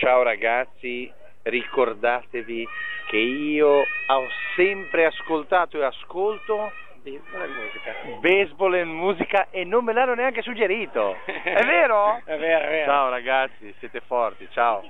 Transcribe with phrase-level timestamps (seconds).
[0.00, 1.12] ciao ragazzi,
[1.42, 2.66] ricordatevi
[3.06, 3.68] che io
[4.06, 4.26] ho
[4.56, 6.72] sempre ascoltato e ascolto
[7.02, 7.94] Baseball e musica.
[8.20, 11.16] baseball e musica e non me l'hanno neanche suggerito.
[11.24, 12.20] È vero?
[12.24, 12.84] È vero, è vero.
[12.90, 14.82] Ciao ragazzi, siete forti, ciao.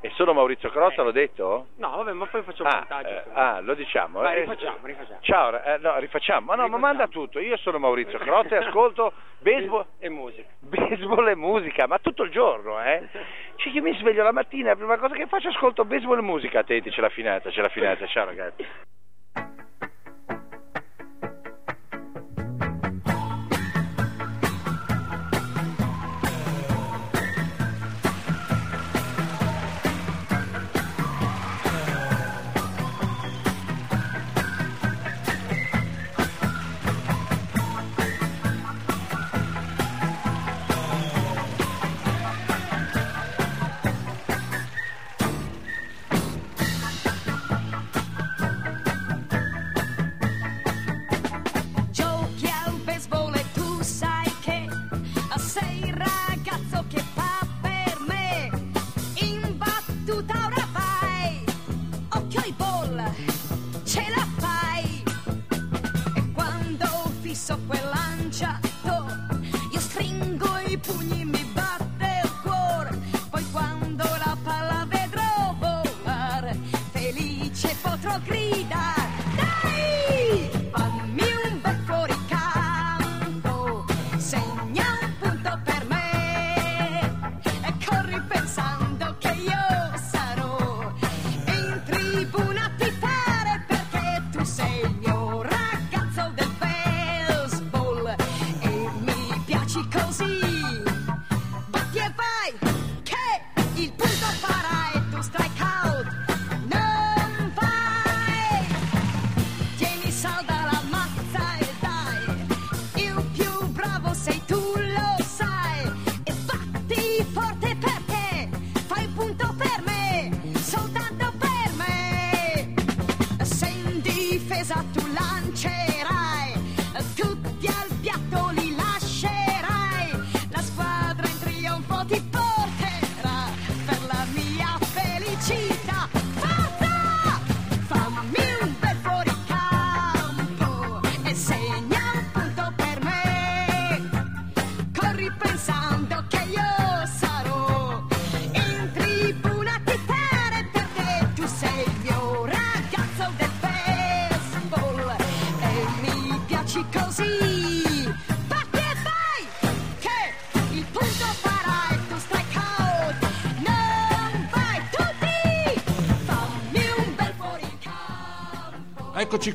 [0.00, 1.66] E sono Maurizio Crotta, l'ho detto?
[1.76, 3.08] No, vabbè, ma poi facciamo Ah, montaggio.
[3.08, 4.20] eh, ah, lo diciamo.
[4.20, 4.40] Vai, eh.
[4.40, 5.18] rifacciamo, rifacciamo.
[5.22, 6.46] Ciao, eh, no, rifacciamo.
[6.46, 7.40] Ma no, ma manda tutto.
[7.40, 10.48] Io sono Maurizio Crotta e ascolto baseball, E musica.
[10.60, 13.08] baseball e musica, ma tutto il giorno, eh?
[13.58, 16.60] Cioè io mi sveglio la mattina, la prima cosa che faccio ascolto baseball e musica.
[16.60, 18.06] Attenti, c'è la finata, c'è la finata.
[18.06, 18.64] Ciao ragazzi.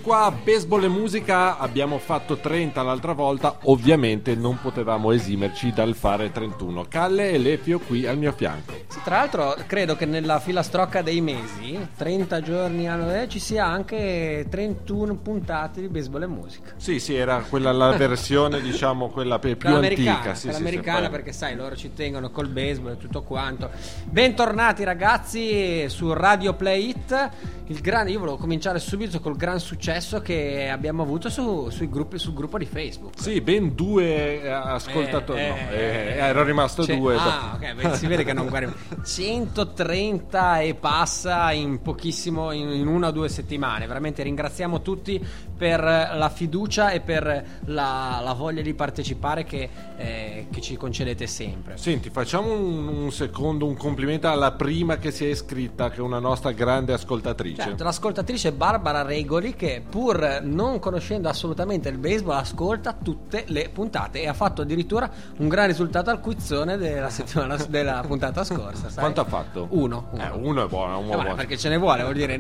[0.04, 6.30] Qua, baseball e musica, abbiamo fatto 30 l'altra volta, ovviamente non potevamo esimerci dal fare
[6.30, 6.86] 31.
[6.90, 8.83] Calle e Lefio qui al mio fianco.
[9.04, 14.46] Tra l'altro credo che nella filastrocca dei mesi, 30 giorni all'anno, eh, ci sia anche
[14.50, 16.72] 31 puntate di baseball e musica.
[16.78, 20.34] Sì, sì, era quella la versione, diciamo, quella più antica.
[20.36, 23.70] Sì, quella sì, perché sai, loro ci tengono col baseball e tutto quanto.
[24.06, 27.30] Bentornati ragazzi su Radio Play It.
[27.68, 32.18] Il grande, io volevo cominciare subito col gran successo che abbiamo avuto su- sui gruppi,
[32.20, 33.14] sul gruppo di Facebook.
[33.20, 35.40] Sì, ben due eh, ascoltatori.
[35.40, 37.16] Eh, no, eh, eh, ero rimasto Cioè- due.
[37.16, 38.74] Ah, ok, beh, si vede che non guardi.
[39.02, 43.88] 130 e passa in pochissimo, in, una o due settimane.
[43.88, 45.24] Veramente ringraziamo tutti
[45.64, 47.24] per la fiducia e per
[47.68, 51.78] la, la voglia di partecipare che, eh, che ci concedete sempre.
[51.78, 56.02] Senti, facciamo un, un secondo, un complimento alla prima che si è iscritta, che è
[56.02, 57.62] una nostra grande ascoltatrice.
[57.62, 64.22] Certo, l'ascoltatrice Barbara Regoli che pur non conoscendo assolutamente il baseball ascolta tutte le puntate
[64.22, 68.90] e ha fatto addirittura un gran risultato al quizzone della settimana della puntata scorsa.
[68.90, 69.00] sai?
[69.00, 69.68] Quanto ha fatto?
[69.70, 70.10] Uno.
[70.18, 71.36] Eh, uno è buono, un Eh, buono.
[71.36, 72.38] perché ce ne vuole, vuol dire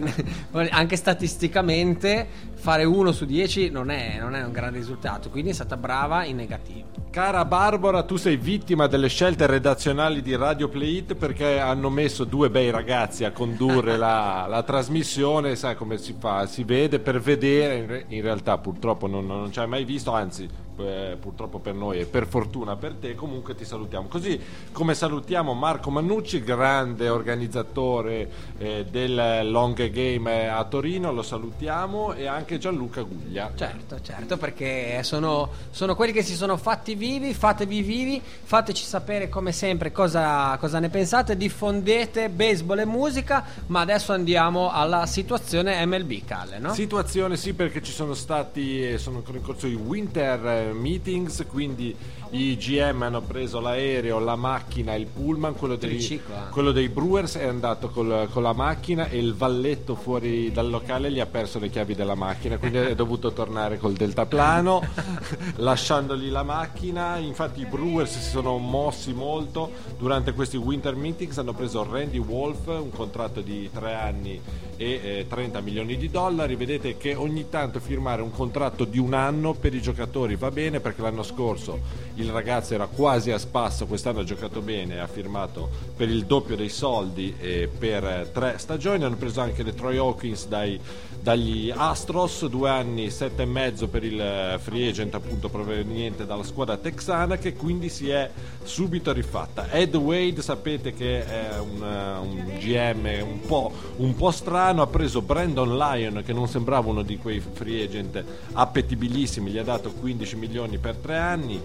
[0.71, 5.53] anche statisticamente fare uno su 10 non è, non è un gran risultato, quindi è
[5.53, 6.87] stata brava in negativo.
[7.11, 12.23] Cara Barbara, tu sei vittima delle scelte redazionali di Radio Play It perché hanno messo
[12.23, 16.45] due bei ragazzi a condurre la, la trasmissione, sai come si fa?
[16.45, 20.13] Si vede per vedere, in, re- in realtà purtroppo non, non ci hai mai visto,
[20.13, 24.07] anzi eh, purtroppo per noi e per fortuna per te, comunque ti salutiamo.
[24.07, 24.39] Così
[24.71, 32.27] come salutiamo Marco Mannucci, grande organizzatore eh, del Long Game a Torino, lo salutiamo e
[32.27, 33.51] anche Gianluca Guglia.
[33.55, 39.29] Certo, certo, perché sono, sono quelli che si sono fatti vivi, fatevi vivi, fateci sapere
[39.29, 45.85] come sempre cosa, cosa ne pensate, diffondete baseball e musica, ma adesso andiamo alla situazione
[45.85, 46.73] MLB, Calle, no?
[46.73, 51.95] Situazione sì perché ci sono stati, eh, sono ancora in corso i winter meetings, quindi
[52.33, 56.21] i GM hanno preso l'aereo, la macchina, il pullman, quello dei, eh.
[56.49, 61.11] quello dei Brewers è andato col- con la macchina e il valletto fuori dal locale
[61.11, 64.81] gli ha perso le chiavi della macchina, quindi è dovuto tornare col deltaplano
[65.57, 67.17] lasciandogli la macchina.
[67.17, 72.65] Infatti i Brewers si sono mossi molto durante questi winter meetings, hanno preso Randy Wolf,
[72.67, 74.41] un contratto di tre anni
[74.75, 76.55] e eh, 30 milioni di dollari.
[76.55, 80.79] Vedete che ogni tanto firmare un contratto di un anno per i giocatori va bene
[80.79, 81.79] perché l'anno scorso
[82.15, 86.55] il ragazzo era quasi a spasso, quest'anno ha giocato bene, ha firmato per il doppio
[86.55, 89.03] dei soldi e per tre stagioni.
[89.03, 90.79] Hanno preso anche le Troy Hawkins dai-
[91.23, 96.43] dagli Astros, due anni, sette e mezzo per il eh, free agent appunto proveniente dalla
[96.43, 98.29] squadra texana che quindi si è
[98.63, 99.71] subito rifatta.
[99.71, 104.87] Ed Wade sapete che è un, eh, un GM un po', un po' strano, ha
[104.87, 108.21] preso Brandon Lyon che non sembrava uno di quei free agent
[108.51, 111.61] appetibilissimi, gli ha dato 15 milioni per tre anni,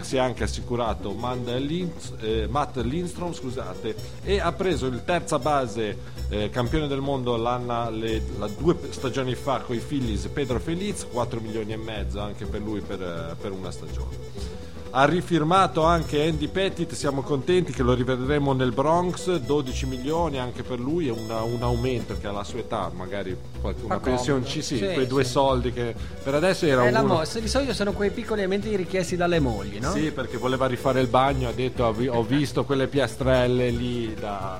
[0.00, 6.50] si è anche assicurato eh, Matt Lindstrom scusate, e ha preso il terza base eh,
[6.50, 11.40] campione del mondo l'anno, le, la- due stagioni fa con i Phillies Pedro Feliz 4
[11.40, 14.56] milioni e mezzo anche per lui per, eh, per una stagione
[14.90, 20.62] ha rifirmato anche Andy Pettit, siamo contenti che lo rivedremo nel Bronx, 12 milioni anche
[20.62, 23.36] per lui, è una- un aumento che alla sua età, magari
[23.82, 25.30] una pensioncina, sì, Sì, quei due sì.
[25.30, 27.16] soldi che per adesso era È la uno...
[27.16, 29.92] mo- di solito sono quei piccoli aumenti richiesti dalle mogli, no?
[29.92, 34.58] Sì, perché voleva rifare il bagno, ha detto ho visto quelle piastrelle lì da,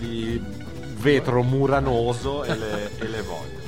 [0.00, 0.42] di
[1.04, 3.63] vetro muranoso e le, e le voglio.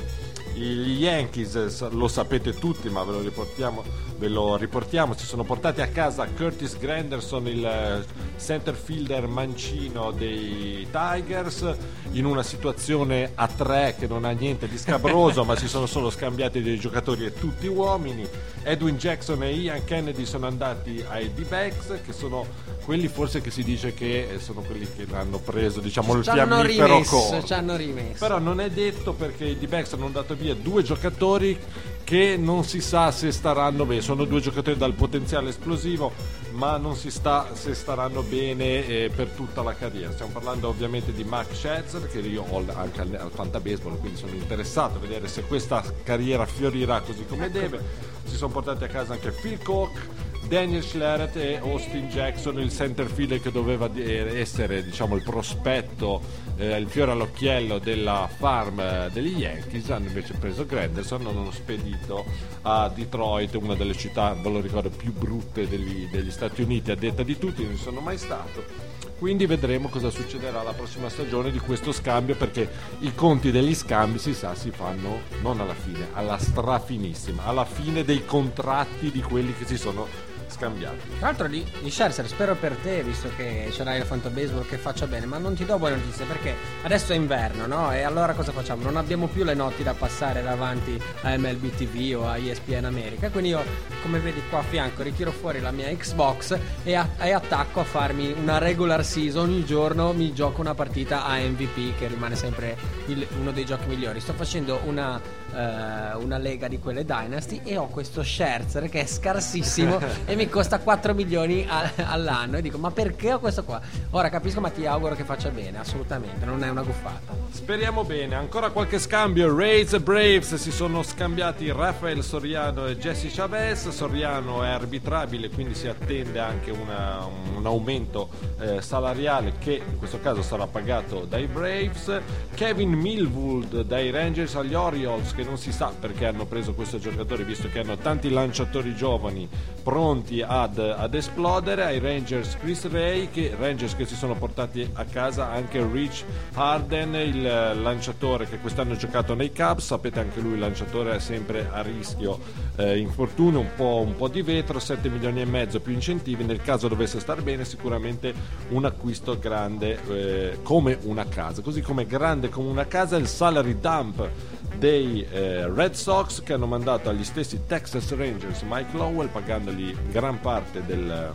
[0.57, 3.83] Gli Yankees, lo sapete tutti, ma ve lo riportiamo,
[4.17, 8.03] ve lo riportiamo, si sono portati a casa Curtis Granderson, il eh,
[8.39, 11.75] center fielder mancino dei Tigers,
[12.13, 16.09] in una situazione a tre che non ha niente di scabroso, ma si sono solo
[16.09, 18.27] scambiati dei giocatori e tutti uomini.
[18.63, 22.45] Edwin Jackson e Ian Kennedy sono andati ai D-Backs, che sono
[22.83, 26.93] quelli forse che si dice che eh, sono quelli che hanno preso diciamo il fiammifero
[26.93, 28.17] rimesso, ci hanno rimesso.
[28.17, 31.57] Però non è detto perché i D-Backs hanno dato via due giocatori
[32.03, 33.99] che non si sa se staranno bene.
[33.99, 36.13] Sono due giocatori dal potenziale esplosivo,
[36.51, 40.13] ma non si sa se staranno bene eh, per tutta la carriera.
[40.13, 44.31] Stiamo parlando ovviamente di Mark Scherzer, che io ho anche al, al fantabaseball, quindi sono
[44.31, 47.83] interessato a vedere se questa carriera fiorirà così come deve.
[48.23, 49.99] Si sono portati a casa anche Phil Koch.
[50.47, 56.21] Daniel Schleret e Austin Jackson, il center fielder che doveva eh, essere diciamo, il prospetto,
[56.55, 62.23] eh, il fiore all'occhiello della farm eh, degli Yankees, hanno invece preso Granderson, hanno spedito
[62.61, 66.95] a Detroit, una delle città, ve lo ricordo, più brutte degli, degli Stati Uniti, a
[66.95, 68.95] detta di tutti, non sono mai stato.
[69.19, 74.19] Quindi vedremo cosa succederà la prossima stagione di questo scambio perché i conti degli scambi
[74.19, 79.55] si sa si fanno non alla fine, alla strafinissima, alla fine dei contratti di quelli
[79.55, 80.97] che si sono scambiati.
[81.17, 84.77] Tra l'altro di, di Scherzer, spero per te, visto che ce l'hai il fantabaseball, che
[84.77, 87.93] faccia bene, ma non ti do buone notizie perché adesso è inverno, no?
[87.93, 88.83] E allora cosa facciamo?
[88.83, 93.29] Non abbiamo più le notti da passare davanti a MLB TV o a ESPN America,
[93.29, 93.63] quindi io,
[94.01, 97.83] come vedi qua a fianco, ritiro fuori la mia Xbox e, a- e attacco a
[97.83, 102.77] farmi una regular season, ogni giorno mi gioco una partita a MVP che rimane sempre
[103.07, 104.19] il- uno dei giochi migliori.
[104.19, 105.19] Sto facendo una,
[105.53, 110.47] eh, una lega di quelle Dynasty e ho questo Scherzer che è scarsissimo e mi
[110.49, 113.79] costa 4 milioni a- all'anno e dico ma perché ho questo qua?
[114.11, 117.33] Ora capisco ma ti auguro che faccia bene, assolutamente, non è una guffata.
[117.51, 119.55] Speriamo bene, ancora qualche scambio.
[119.55, 123.89] Rays e Braves si sono scambiati Rafael Soriano e Jesse Chavez.
[123.89, 127.25] Soriano è arbitrabile, quindi si attende anche una-
[127.55, 132.19] un aumento eh, salariale che in questo caso sarà pagato dai Braves.
[132.53, 137.43] Kevin Millwood dai Rangers agli Orioles, che non si sa perché hanno preso questo giocatore,
[137.43, 139.47] visto che hanno tanti lanciatori giovani
[139.83, 141.83] pronti ad, ad esplodere.
[141.83, 147.13] Ai Rangers Chris Ray, che, Rangers che si sono portati a casa anche Rich Harden,
[147.13, 149.85] il lanciatore che quest'anno ha giocato nei Cubs.
[149.85, 152.39] Sapete anche lui, il lanciatore è sempre a rischio
[152.77, 156.43] eh, infortunio, un po', un po' di vetro, 7 milioni e mezzo più incentivi.
[156.45, 158.33] Nel caso dovesse star bene, sicuramente
[158.69, 161.61] un acquisto grande eh, come una casa.
[161.61, 166.67] Così come grande come una casa il salary dump dei eh, Red Sox che hanno
[166.67, 171.33] mandato agli stessi Texas Rangers Mike Lowell pagandogli gran parte del,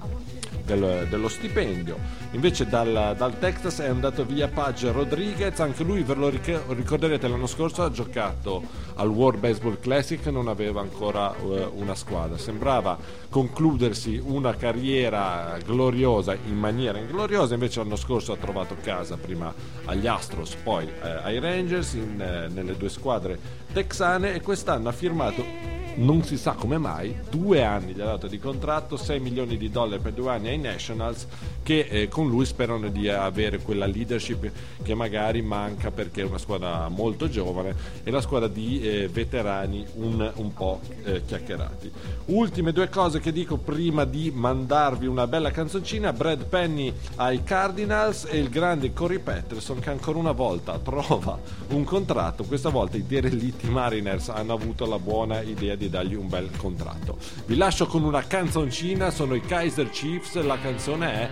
[0.65, 1.99] del- dello stipendio.
[2.33, 7.29] Invece dal, dal Texas è andato via Page Rodriguez, anche lui ve lo ric- ricorderete
[7.29, 8.63] l'anno scorso ha giocato
[8.95, 12.39] al World Baseball Classic, non aveva ancora eh, una squadra.
[12.39, 19.53] Sembrava concludersi una carriera gloriosa in maniera ingloriosa, invece l'anno scorso ha trovato casa prima
[19.87, 23.39] agli Astros, poi eh, ai Rangers, in, eh, nelle due squadre
[23.73, 28.39] texane e quest'anno ha firmato non si sa come mai, due anni ha dato di
[28.39, 31.27] contratto, 6 milioni di dollari per due anni ai Nationals,
[31.63, 34.51] che eh, con lui sperano di avere quella leadership
[34.83, 39.85] che magari manca perché è una squadra molto giovane e la squadra di eh, veterani
[39.95, 41.91] un, un po' eh, chiacchierati.
[42.27, 48.27] Ultime due cose che dico prima di mandarvi una bella canzoncina, Brad Penny ai Cardinals
[48.29, 53.07] e il grande Corey Patterson che ancora una volta trova un contratto, questa volta i
[53.07, 57.17] derelitti Mariners hanno avuto la buona idea di dargli un bel contratto.
[57.47, 61.29] Vi lascio con una canzoncina, sono i Kaiser Chiefs, la canzone è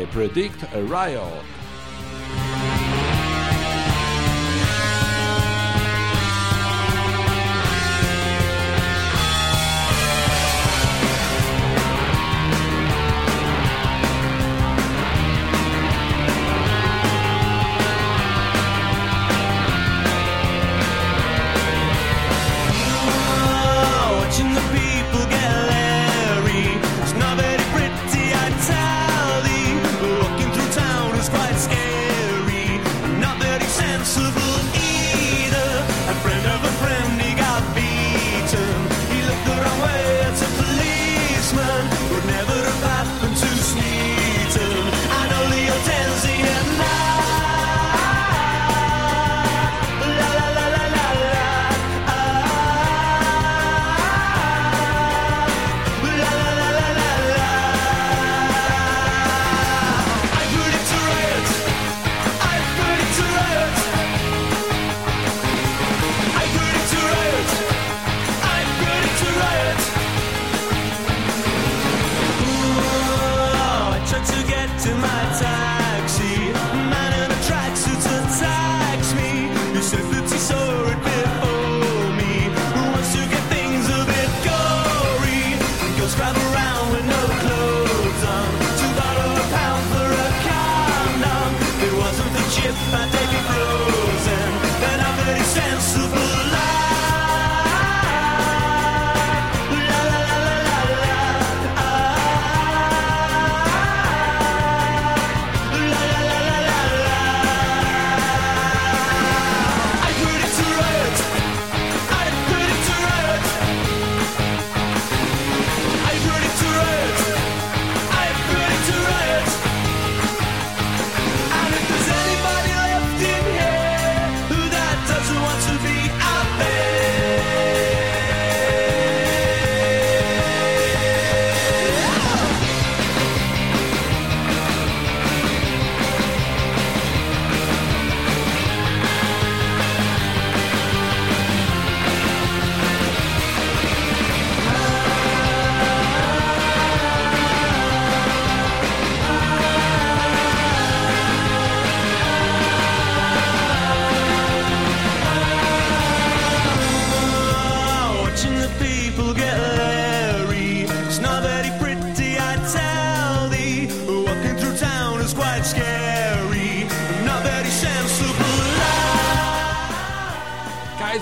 [0.00, 2.63] I Predict a Riot.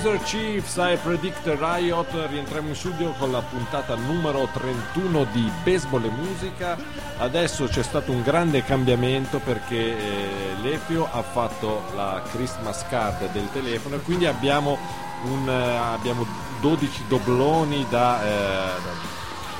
[0.02, 6.04] Kaiser Chiefs, I Predict Riot, rientriamo in studio con la puntata numero 31 di Baseball
[6.04, 6.76] e Musica.
[7.18, 13.48] Adesso c'è stato un grande cambiamento perché eh, l'Efio ha fatto la Christmas card del
[13.52, 14.76] telefono e quindi abbiamo,
[15.24, 16.26] un, eh, abbiamo
[16.60, 18.70] 12 dobloni da, eh,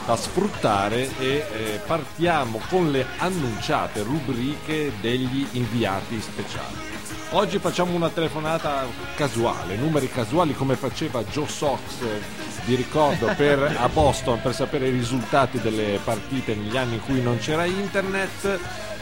[0.07, 6.91] da sfruttare e eh, partiamo con le annunciate rubriche degli inviati speciali.
[7.31, 12.21] Oggi facciamo una telefonata casuale, numeri casuali come faceva Joe Sox, eh,
[12.67, 17.23] vi ricordo, per, a Boston per sapere i risultati delle partite negli anni in cui
[17.23, 18.59] non c'era internet.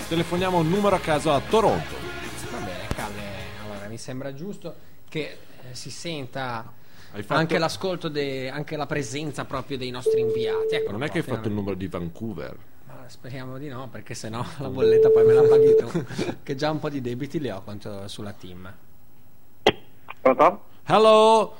[0.08, 1.94] Telefoniamo un numero a caso a Toronto.
[2.50, 3.22] Vabbè, Calle,
[3.64, 4.74] allora mi sembra giusto
[5.08, 5.36] che
[5.74, 6.72] si senta
[7.12, 10.74] fatto- anche l'ascolto, de- anche la presenza proprio dei nostri inviati.
[10.76, 12.56] Eccolo Non è che hai fatto il numero di Vancouver.
[12.86, 16.04] Ma speriamo di no, perché sennò la bolletta poi me la paghi tu.
[16.42, 18.72] che già un po' di debiti li ho contro- sulla team.
[20.20, 20.64] Pronto?
[20.84, 21.56] Hello,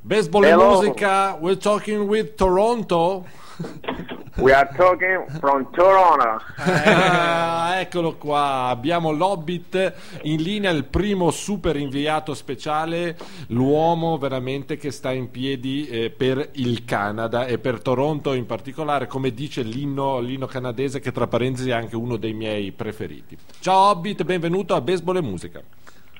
[0.00, 0.74] Baseball e Hello.
[0.80, 3.26] musica, we're talking with Toronto.
[4.38, 6.40] We are talking from Toronto.
[6.56, 13.16] Ah, eccolo qua, abbiamo l'Hobbit in linea, il primo super inviato speciale,
[13.48, 19.08] l'uomo veramente che sta in piedi eh, per il Canada e per Toronto in particolare,
[19.08, 23.36] come dice l'inno, l'inno canadese che tra parentesi è anche uno dei miei preferiti.
[23.58, 25.60] Ciao Hobbit, benvenuto a Baseball e Musica.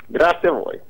[0.07, 0.81] Grazie a voi.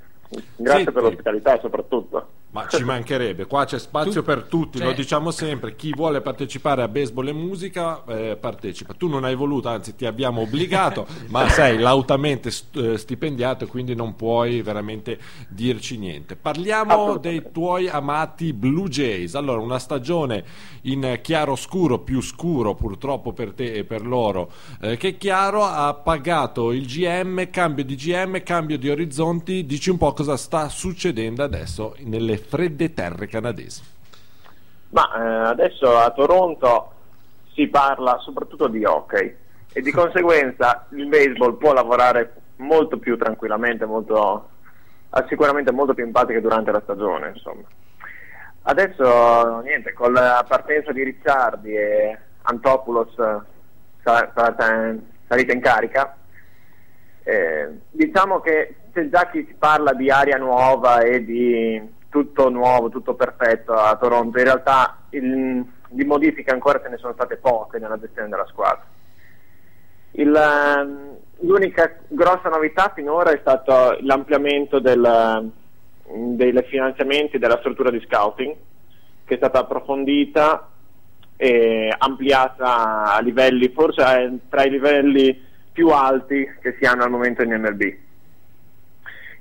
[0.57, 0.93] Grazie Senti.
[0.93, 2.27] per l'ospitalità soprattutto.
[2.51, 6.23] Ma ci mancherebbe, qua c'è spazio Tu- per tutti, cioè- lo diciamo sempre, chi vuole
[6.23, 8.95] partecipare a baseball e musica eh, partecipa.
[8.95, 13.95] Tu non hai voluto, anzi ti abbiamo obbligato, ma sei lautamente eh, stipendiato e quindi
[13.95, 15.19] non puoi veramente
[15.51, 16.37] dirci niente.
[16.37, 19.35] Parliamo dei tuoi amati Blue Jays.
[19.35, 20.43] Allora, una stagione
[20.83, 24.51] in chiaro scuro, più scuro purtroppo per te e per loro,
[24.81, 29.67] eh, che chiaro ha pagato il GM, cambio di GM, cambio di orizzonti.
[29.67, 33.83] Dici un po' cosa sta succedendo adesso nelle fredde terre canadesi.
[34.91, 36.93] Ma eh, adesso a Toronto
[37.53, 39.37] si parla soprattutto di hockey
[39.73, 44.49] e di conseguenza il baseball può lavorare molto più tranquillamente, molto,
[45.11, 47.33] ha sicuramente molto più impatti che durante la stagione.
[47.35, 47.65] Insomma.
[48.63, 53.41] Adesso niente, con la partenza di Ricciardi e Antopoulos eh,
[54.03, 54.95] sa- sa-
[55.27, 56.17] salita in carica,
[57.23, 62.89] eh, diciamo che c'è già chi si parla di aria nuova e di tutto nuovo,
[62.89, 67.79] tutto perfetto a Toronto, in realtà il- di modifiche ancora ce ne sono state poche
[67.79, 68.85] nella gestione della squadra.
[70.13, 75.51] Il, ehm, l'unica grossa novità finora è stato l'ampliamento del,
[76.05, 78.55] dei finanziamenti della struttura di scouting,
[79.25, 80.69] che è stata approfondita
[81.37, 87.11] e ampliata a livelli, forse eh, tra i livelli più alti che si hanno al
[87.11, 87.97] momento in MLB.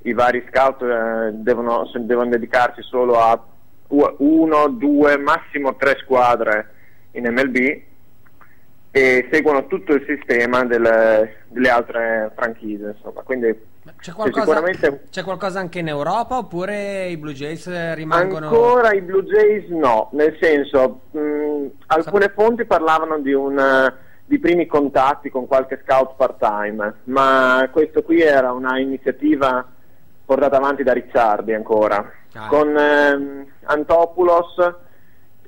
[0.04, 3.42] I vari scout eh, devono, devono dedicarsi solo a
[3.90, 6.70] uno, due, massimo tre squadre
[7.12, 7.82] in MLB
[8.92, 12.96] e seguono tutto il sistema delle, delle altre franchise.
[12.96, 13.22] Insomma.
[13.22, 13.56] Quindi
[14.00, 18.48] C'è qualcosa, sicuramente- c'è qualcosa anche in Europa oppure i Blue Jays rimangono...
[18.48, 23.94] Ancora i Blue Jays no, nel senso, mh, alcune fonti parlavano di, un,
[24.26, 29.66] di primi contatti con qualche scout part-time, ma questo qui era una iniziativa
[30.28, 32.12] portata avanti da Ricciardi ancora.
[32.34, 32.48] Ah.
[32.48, 34.56] Con ehm, Antopoulos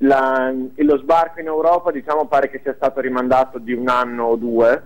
[0.02, 4.36] la- lo sbarco in Europa diciamo pare che sia stato rimandato di un anno o
[4.36, 4.82] due.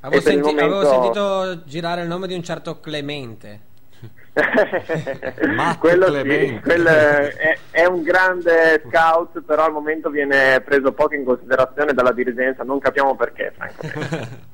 [0.00, 3.60] Avevo, senti- avevo momento- sentito girare il nome di un certo Clemente.
[5.78, 11.24] Quello sì, quello è, è un grande scout, però al momento viene preso poco in
[11.24, 14.52] considerazione dalla dirigenza, non capiamo perché, francamente.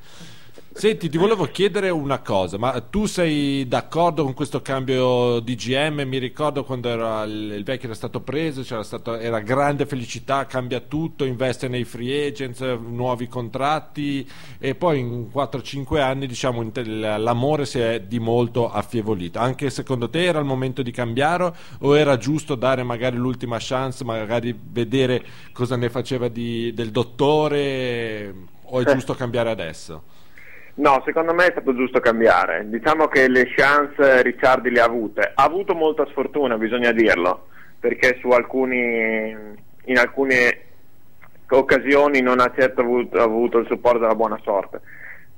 [0.73, 6.03] Senti, ti volevo chiedere una cosa, ma tu sei d'accordo con questo cambio di GM?
[6.07, 10.79] Mi ricordo quando era il, vecchio era stato preso, c'era stato, era grande felicità, cambia
[10.79, 14.27] tutto, investe nei free agents, nuovi contratti
[14.59, 19.39] e poi in 4-5 anni diciamo l'amore si è di molto affievolito.
[19.39, 24.05] Anche secondo te era il momento di cambiare o era giusto dare magari l'ultima chance,
[24.05, 30.19] magari vedere cosa ne faceva di- del dottore o è giusto cambiare adesso?
[30.81, 32.67] No, secondo me è stato giusto cambiare.
[32.67, 35.31] Diciamo che le chance Ricciardi le ha avute.
[35.35, 39.29] Ha avuto molta sfortuna, bisogna dirlo, perché su alcuni,
[39.85, 40.59] in alcune
[41.49, 44.81] occasioni non ha certo avuto, avuto il supporto della buona sorte.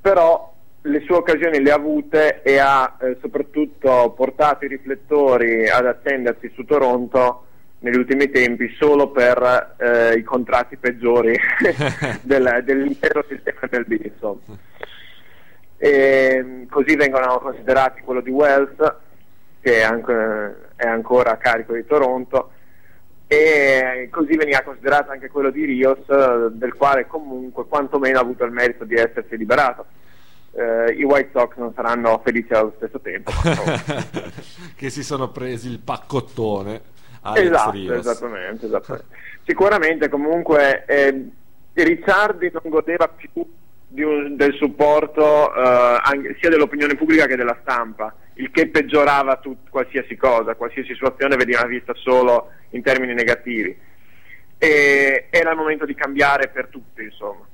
[0.00, 5.84] Però le sue occasioni le ha avute e ha eh, soprattutto portato i riflettori ad
[5.84, 7.44] accendersi su Toronto
[7.80, 11.38] negli ultimi tempi solo per eh, i contratti peggiori
[12.22, 14.04] del- dell'intero sistema MLB.
[14.04, 14.40] Insomma.
[15.84, 18.74] E, così vengono considerati quello di Wells,
[19.60, 22.52] che è, anche- è ancora a carico di Toronto,
[23.26, 26.06] e così veniva considerato anche quello di Rios,
[26.52, 29.84] del quale comunque quantomeno ha avuto il merito di essersi liberato.
[30.52, 33.30] Eh, I White Sox non saranno felici allo stesso tempo.
[34.76, 36.80] che si sono presi il paccottone
[37.20, 37.98] Alex esatto, Rios.
[37.98, 39.08] esattamente, esattamente.
[39.44, 41.28] Sicuramente comunque eh,
[41.74, 43.44] Ricciardi non godeva più
[43.88, 49.68] un- del supporto eh, anche- sia dell'opinione pubblica che della stampa, il che peggiorava tut-
[49.70, 53.76] qualsiasi cosa, qualsiasi sua azione veniva vista solo in termini negativi.
[54.58, 57.46] E era il momento di cambiare per tutti, insomma.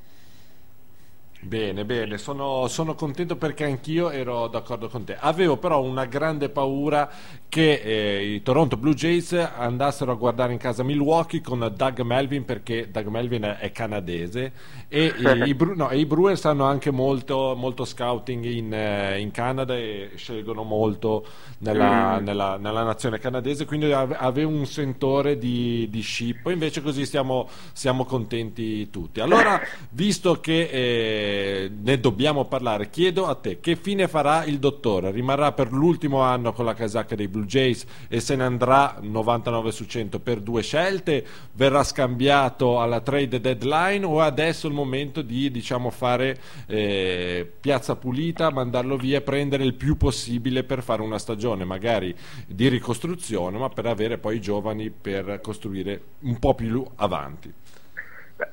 [1.42, 5.16] Bene, bene, sono, sono contento perché anch'io ero d'accordo con te.
[5.18, 7.10] Avevo però una grande paura
[7.48, 12.44] che eh, i Toronto Blue Jays andassero a guardare in casa Milwaukee con Doug Melvin
[12.44, 14.52] perché Doug Melvin è canadese
[14.86, 19.30] e i, i Bru- no, i Brewers hanno anche molto, molto scouting in, eh, in
[19.30, 21.24] Canada e scelgono molto
[21.58, 27.04] nella, nella- nella nazione canadese, quindi ave- avevo un sentore di, di scippo, invece così
[27.06, 29.20] stiamo, siamo contenti tutti.
[29.20, 31.28] Allora, visto che eh,
[31.70, 35.10] ne dobbiamo parlare, chiedo a te che fine farà il dottore?
[35.10, 39.72] Rimarrà per l'ultimo anno con la casacca dei Blue Jays e se ne andrà 99
[39.72, 41.24] su 100 per due scelte?
[41.52, 47.96] Verrà scambiato alla trade deadline o adesso è il momento di diciamo, fare eh, piazza
[47.96, 52.14] pulita, mandarlo via e prendere il più possibile per fare una stagione magari
[52.46, 57.52] di ricostruzione, ma per avere poi i giovani per costruire un po' più avanti?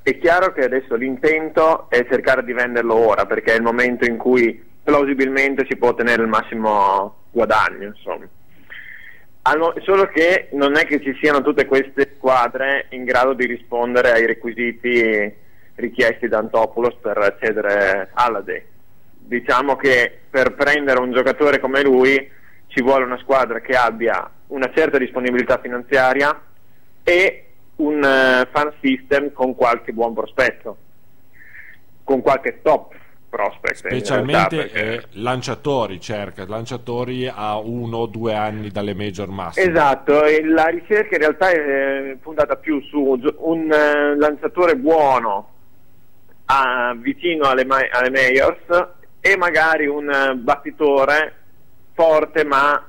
[0.08, 4.16] È chiaro che adesso l'intento è cercare di venderlo ora, perché è il momento in
[4.16, 8.26] cui plausibilmente si può ottenere il massimo guadagno, insomma.
[9.42, 13.48] Al mo- solo che non è che ci siano tutte queste squadre in grado di
[13.48, 15.36] rispondere ai requisiti
[15.76, 18.62] richiesti da Antopoulos per accedere alla D.
[19.12, 22.32] Diciamo che per prendere un giocatore come lui
[22.68, 26.44] ci vuole una squadra che abbia una certa disponibilità finanziaria
[27.04, 27.47] e
[27.78, 30.78] un eh, fan system con qualche buon prospetto,
[32.04, 32.94] con qualche top
[33.30, 33.84] prospect.
[33.92, 39.28] in Specialmente realtà, perché- eh, lanciatori, cerca lanciatori a uno o due anni dalle major
[39.30, 39.70] massime.
[39.70, 45.50] Esatto, e la ricerca in realtà è fondata più su un eh, lanciatore buono
[46.46, 48.88] a- vicino alle, ma- alle majors
[49.20, 51.34] e magari un eh, battitore
[51.94, 52.88] forte ma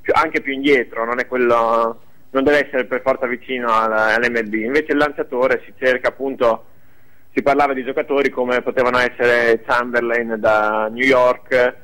[0.00, 4.54] più- anche più indietro, non è quello non deve essere per forza vicino all'MLB.
[4.54, 6.64] Invece il lanciatore si cerca appunto
[7.32, 11.74] si parlava di giocatori come potevano essere Chamberlain da New York,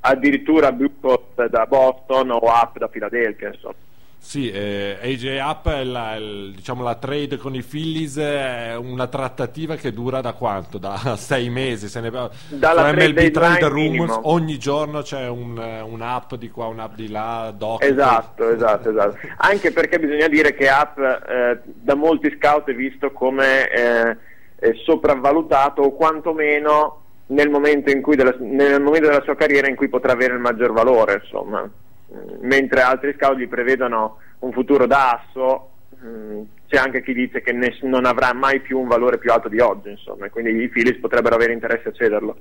[0.00, 3.48] addirittura Bucott da Boston o Up da Philadelphia.
[3.48, 3.87] Insomma.
[4.20, 9.06] Sì, eh, AJ Up, è la, il- diciamo la trade con i Phillies è una
[9.06, 10.76] trattativa che dura da quanto?
[10.76, 11.88] Da sei mesi.
[11.88, 12.10] Se ne
[12.48, 17.08] Dalla MLB Trade Rumors ogni giorno c'è un, un app di qua, un app di
[17.08, 17.52] là.
[17.56, 19.16] doc- Esatto, esatto, esatto.
[19.38, 24.16] Anche perché bisogna dire che Up eh, da molti scout è visto come eh,
[24.56, 29.76] eh, sopravvalutato o quantomeno nel momento, in cui della, nel momento della sua carriera in
[29.76, 31.70] cui potrà avere il maggior valore, insomma.
[32.40, 35.70] Mentre altri scout gli prevedono un futuro da asso,
[36.02, 39.48] mm, c'è anche chi dice che ness- non avrà mai più un valore più alto
[39.48, 42.36] di oggi, insomma, e quindi i Phillies potrebbero avere interesse a cederlo.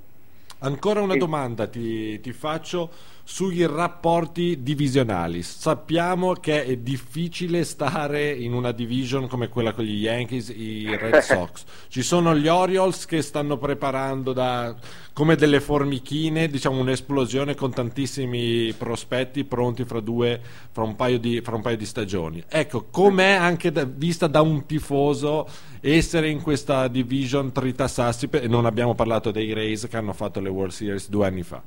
[0.60, 1.19] Ancora una Sì.
[1.19, 2.89] domanda ti, ti faccio
[3.29, 5.43] sui rapporti divisionali.
[5.43, 11.17] Sappiamo che è difficile stare in una division come quella con gli Yankees, i Red
[11.19, 11.65] Sox.
[11.89, 14.73] Ci sono gli Orioles che stanno preparando da,
[15.11, 20.39] come delle formichine, diciamo un'esplosione con tantissimi prospetti pronti fra, due,
[20.71, 22.41] fra, un, paio di, fra un paio di stagioni.
[22.47, 25.49] Ecco, com'è anche da- vista da un tifoso
[25.81, 30.47] essere in questa division tritassassi e non abbiamo parlato dei Rays che hanno fatto le
[30.47, 31.61] World Series due anni fa.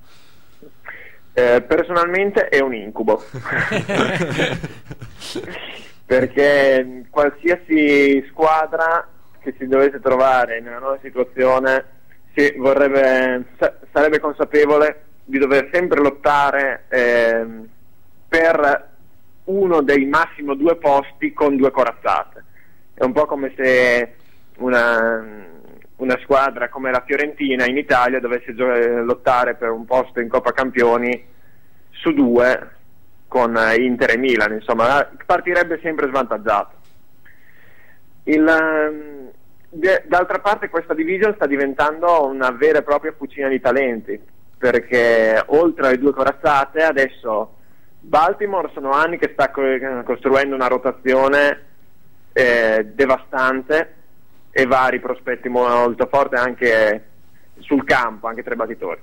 [1.33, 3.23] Eh, personalmente è un incubo.
[6.05, 9.07] Perché qualsiasi squadra
[9.41, 11.85] che si dovesse trovare nella nuova situazione
[12.35, 17.69] si vorrebbe, sa- sarebbe consapevole di dover sempre lottare ehm,
[18.29, 18.89] per
[19.45, 22.45] uno dei massimo due posti con due corazzate.
[22.95, 24.15] È un po' come se
[24.59, 25.25] una,
[26.01, 30.53] una squadra come la Fiorentina in Italia dovesse eh, lottare per un posto in Coppa
[30.53, 31.25] Campioni
[31.91, 32.71] su due
[33.29, 36.79] con eh, Inter e Milan, insomma, partirebbe sempre svantaggiato.
[38.25, 39.31] Il, ehm,
[40.07, 44.21] d'altra parte questa division sta diventando una vera e propria fucina di talenti,
[44.59, 47.57] perché oltre alle due corazzate adesso
[48.01, 51.67] Baltimore sono anni che sta co- costruendo una rotazione
[52.33, 53.95] eh, devastante
[54.51, 57.05] e vari prospetti molto forti anche
[57.59, 59.01] sul campo, anche tra i battitori.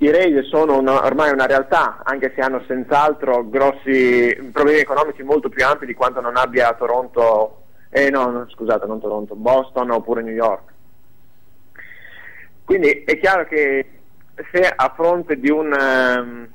[0.00, 5.48] I Rays sono una- ormai una realtà, anche se hanno senz'altro grossi problemi economici molto
[5.48, 10.34] più ampi di quanto non abbia Toronto, eh no, scusate, non Toronto, Boston oppure New
[10.34, 10.72] York.
[12.64, 13.90] Quindi è chiaro che
[14.52, 16.48] se a fronte di un ehm,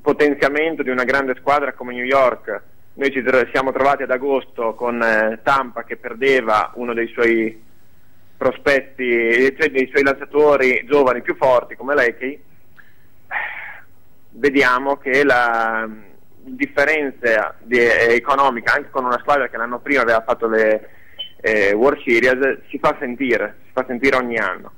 [0.00, 2.62] potenziamento di una grande squadra come New York,
[2.96, 7.62] noi ci tro- siamo trovati ad agosto con eh, Tampa che perdeva uno dei suoi
[8.36, 12.40] prospetti, cioè dei suoi lanciatori giovani più forti come Leckie,
[14.30, 15.88] vediamo che la
[16.42, 20.90] differenza di- eh, economica anche con una squadra che l'anno prima aveva fatto le
[21.40, 24.72] eh, World Series si fa sentire, si fa sentire ogni anno.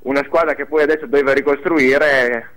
[0.00, 2.50] una squadra che poi adesso deve ricostruire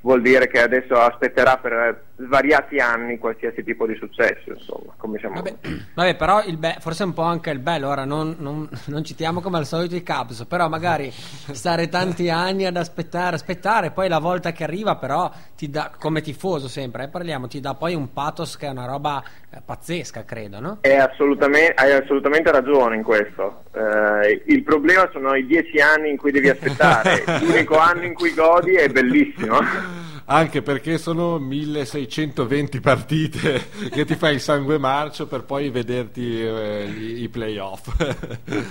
[0.00, 5.36] vuol dire che adesso aspetterà per svariati anni qualsiasi tipo di successo, insomma, come siamo
[5.36, 5.54] Vabbè,
[5.94, 7.88] vabbè, però il be- forse è un po' anche il bello.
[7.88, 12.66] Ora non, non- non citiamo come al solito i Cubs, però magari stare tanti anni
[12.66, 17.08] ad aspettare, aspettare, poi la volta che arriva, però ti dà, come tifoso sempre, eh,
[17.08, 20.78] parliamo, ti dà poi un pathos che è una roba eh, pazzesca, credo, no?
[20.82, 23.64] È assolutamente, hai assolutamente ragione in questo.
[23.72, 27.24] Eh, il problema sono i dieci anni in cui devi aspettare.
[27.40, 30.10] L'unico anno in cui godi è bellissimo.
[30.26, 36.84] Anche perché sono 1620 partite che ti fai il sangue marcio per poi vederti eh,
[36.84, 37.88] i, i playoff.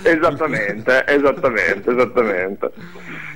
[0.02, 2.70] Esattamente, esattamente, esattamente.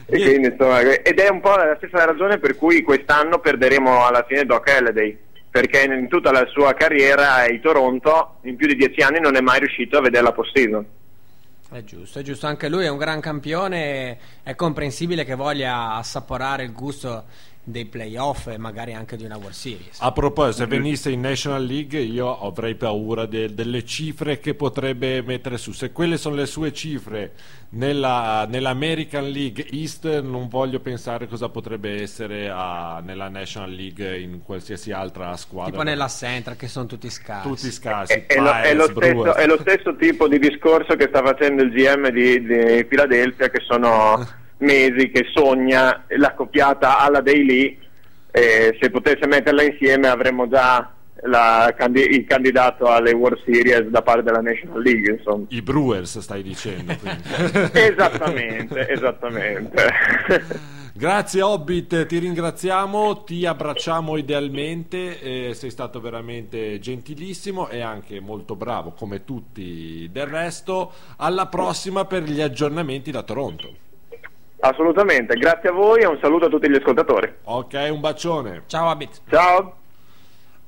[0.06, 0.30] E Niente.
[0.30, 4.44] quindi, insomma, ed è un po' la stessa ragione per cui quest'anno perderemo alla fine
[4.44, 5.18] Doc Halliday.
[5.50, 9.40] Perché in tutta la sua carriera i Toronto, in più di dieci anni, non è
[9.40, 10.86] mai riuscito a vedere la postseason.
[11.68, 16.62] È giusto, è giusto, anche lui è un gran campione, è comprensibile che voglia assaporare
[16.62, 17.24] il gusto
[17.68, 19.98] dei playoff e magari anche di una World Series.
[20.00, 25.20] A proposito, se venisse in National League io avrei paura de- delle cifre che potrebbe
[25.22, 25.72] mettere su.
[25.72, 27.32] Se quelle sono le sue cifre
[27.70, 34.42] nella, nell'American League East, non voglio pensare cosa potrebbe essere a- nella National League in
[34.44, 35.72] qualsiasi altra squadra.
[35.72, 37.48] Tipo nella Central che sono tutti scarsi.
[37.48, 38.12] Tutti scarsi.
[38.12, 41.64] È, è lo, è lo stesso, è lo stesso tipo di discorso che sta facendo
[41.64, 44.24] il GM di, di Philadelphia, che sono
[44.58, 47.78] mesi che sogna l'accoppiata alla Daily.
[48.30, 50.90] E se potesse metterla insieme avremmo già
[51.22, 55.14] la il candidato alle World Series da parte della National League.
[55.14, 55.46] Insomma.
[55.48, 56.94] I Brewers stai dicendo.
[57.72, 59.84] esattamente, esattamente.
[60.96, 68.56] Grazie Hobbit, ti ringraziamo, ti abbracciamo idealmente, eh, sei stato veramente gentilissimo e anche molto
[68.56, 70.90] bravo come tutti del resto.
[71.16, 73.84] Alla prossima per gli aggiornamenti da Toronto.
[74.60, 77.32] Assolutamente, grazie a voi e un saluto a tutti gli ascoltatori.
[77.44, 78.62] Ok, un bacione.
[78.66, 79.20] Ciao Abit.
[79.28, 79.84] Ciao!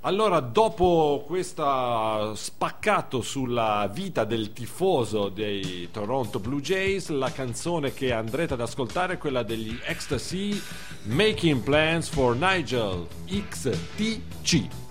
[0.03, 8.12] Allora, dopo questo spaccato sulla vita del tifoso dei Toronto Blue Jays, la canzone che
[8.12, 10.61] andrete ad ascoltare è quella degli Ecstasy
[11.03, 14.88] Making Plans for Nigel XTC.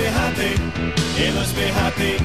[0.00, 0.52] Be happy,
[1.20, 2.16] he must be happy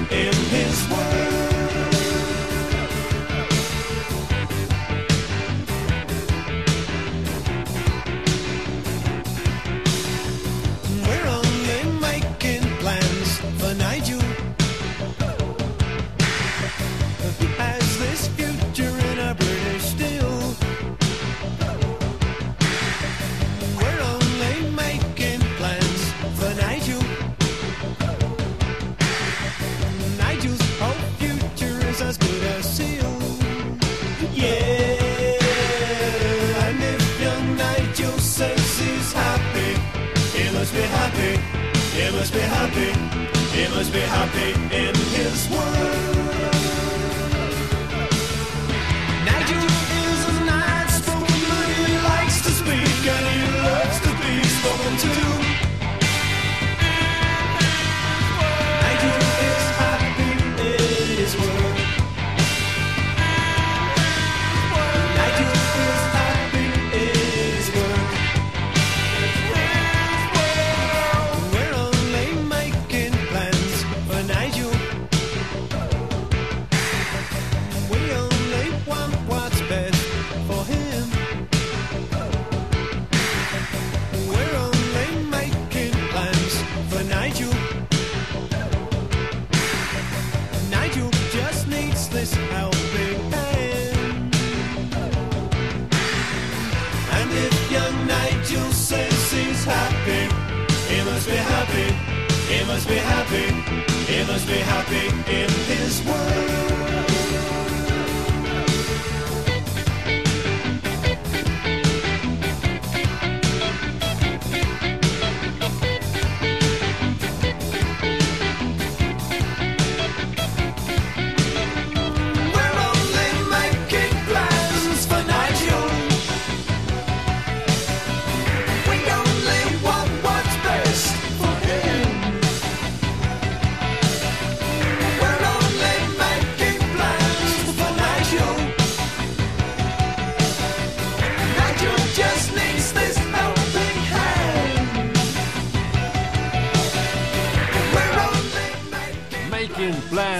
[101.75, 106.74] happy, he must be happy, he must be happy in his world.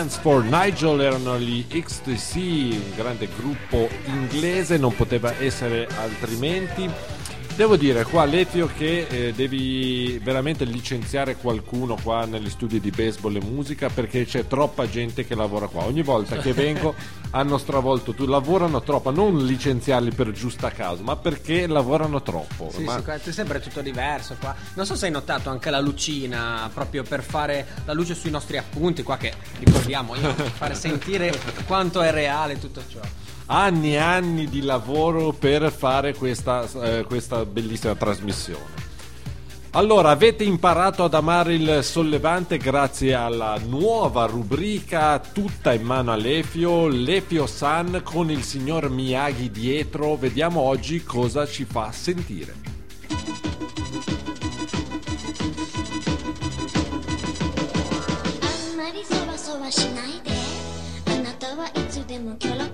[0.06, 6.88] Plans for Nigel erano gli XTC, un grande gruppo inglese, non poteva essere altrimenti.
[7.56, 13.38] Devo dire qua Lefio che eh, devi veramente licenziare qualcuno qua negli studi di baseball
[13.38, 15.86] e musica perché c'è troppa gente che lavora qua.
[15.86, 16.94] Ogni volta che vengo
[17.32, 22.70] hanno stravolto tu, lavorano troppo, non licenziarli per giusta causa, ma perché lavorano troppo.
[22.74, 24.54] Sì, Ma- sì, qua è sempre tutto diverso qua.
[24.74, 28.58] Non so se hai notato anche la lucina proprio per fare la luce sui nostri
[28.58, 31.34] appunti qua che ricordiamo, io, per fare sentire
[31.66, 33.00] quanto è reale tutto ciò
[33.47, 38.79] anni e anni di lavoro per fare questa, eh, questa bellissima trasmissione.
[39.73, 46.17] Allora, avete imparato ad amare il sollevante grazie alla nuova rubrica tutta in mano a
[46.17, 50.17] Lefio, Lefio San con il signor Miyagi dietro.
[50.17, 52.71] Vediamo oggi cosa ci fa sentire.
[58.43, 60.31] あんまりそわそわしないで
[61.13, 62.74] あなたはいつでもキョロキョ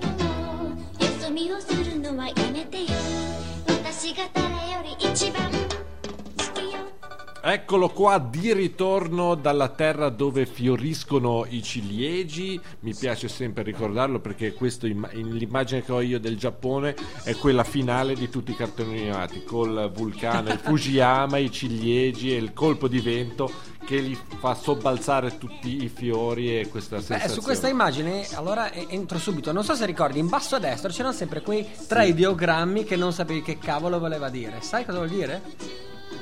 [1.41, 2.87] をするのはやめてよ
[3.67, 6.77] 私が誰より一番好きよ
[7.43, 12.59] Eccolo qua di ritorno dalla terra dove fioriscono i ciliegi.
[12.81, 17.63] Mi piace sempre ricordarlo perché questo imma- l'immagine che ho io del Giappone è quella
[17.63, 22.89] finale di tutti i cartoni animati col vulcano, il Fujiyama, i ciliegi e il colpo
[22.89, 23.49] di vento
[23.84, 27.34] che li fa sobbalzare tutti i fiori e questa Beh, sensazione.
[27.34, 29.52] su questa immagine, allora entro subito.
[29.52, 33.12] Non so se ricordi, in basso a destra c'erano sempre quei tre ideogrammi che non
[33.12, 34.60] sapevi che cavolo voleva dire.
[34.60, 35.42] Sai cosa vuol dire?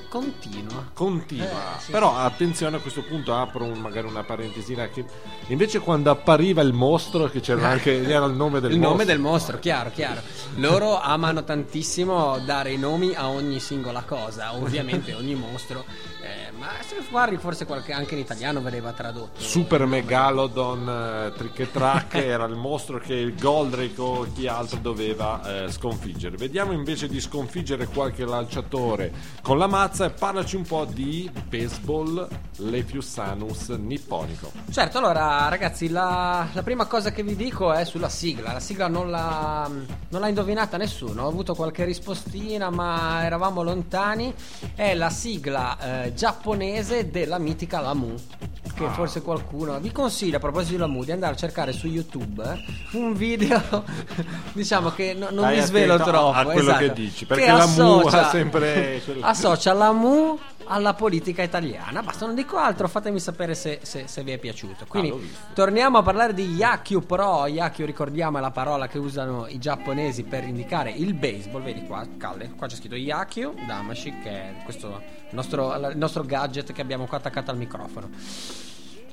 [0.08, 0.90] Continua.
[0.92, 1.46] continua.
[1.76, 1.90] Eh, sì.
[1.92, 5.04] Però attenzione a questo punto apro un- magari una parentesina che
[5.48, 8.90] invece quando appariva il mostro che c'era anche era il nome del il mostro.
[8.96, 10.20] nome del mostro, chiaro, chiaro.
[10.56, 15.84] Loro amano tantissimo dare i nomi a ogni singola cosa, ovviamente ogni mostro.
[16.22, 19.40] Eh, ma se guardi forse qualche anche in italiano vedeva tradotto.
[19.40, 24.78] Super Megalodon eh, Trick e Track era il mostro che il Goldrake o chi altro
[24.78, 26.36] doveva eh, sconfiggere.
[26.36, 32.28] Vediamo invece di sconfiggere qualche lanciatore con la mazza e parlaci un po' di baseball
[32.56, 34.52] Lefiusanus nipponico.
[34.70, 38.52] Certo, allora ragazzi, la, la prima cosa che vi dico è sulla sigla.
[38.52, 39.66] La sigla non l'ha,
[40.10, 44.34] non l'ha indovinata nessuno, ho avuto qualche rispostina, ma eravamo lontani.
[44.74, 48.14] È la sigla eh, giapponese della mitica Lamu.
[48.74, 48.90] Che Ah.
[48.92, 52.42] forse qualcuno vi consiglio a proposito di Lamu di andare a cercare su YouTube
[52.92, 53.60] un video,
[54.52, 56.30] diciamo che no- non Stai vi svelo troppo.
[56.32, 60.94] a quello esatto, che dici, perché la Mu associa- ha sempre associa la Mu alla
[60.94, 62.02] politica italiana.
[62.02, 64.84] Basta, non dico altro, fatemi sapere se, se- se vi è piaciuto.
[64.88, 65.38] Quindi l'ho visto.
[65.52, 67.46] torniamo a parlare di Yakyu Pro.
[67.46, 71.62] Yakyu, ricordiamo, è la parola che usano i giapponesi per indicare il baseball.
[71.62, 76.22] Vedi qua, Calle, qua c'è scritto Yakyu Damashi, che è questo il nostro, il nostro
[76.24, 78.08] gadget che abbiamo qua attaccato al microfono.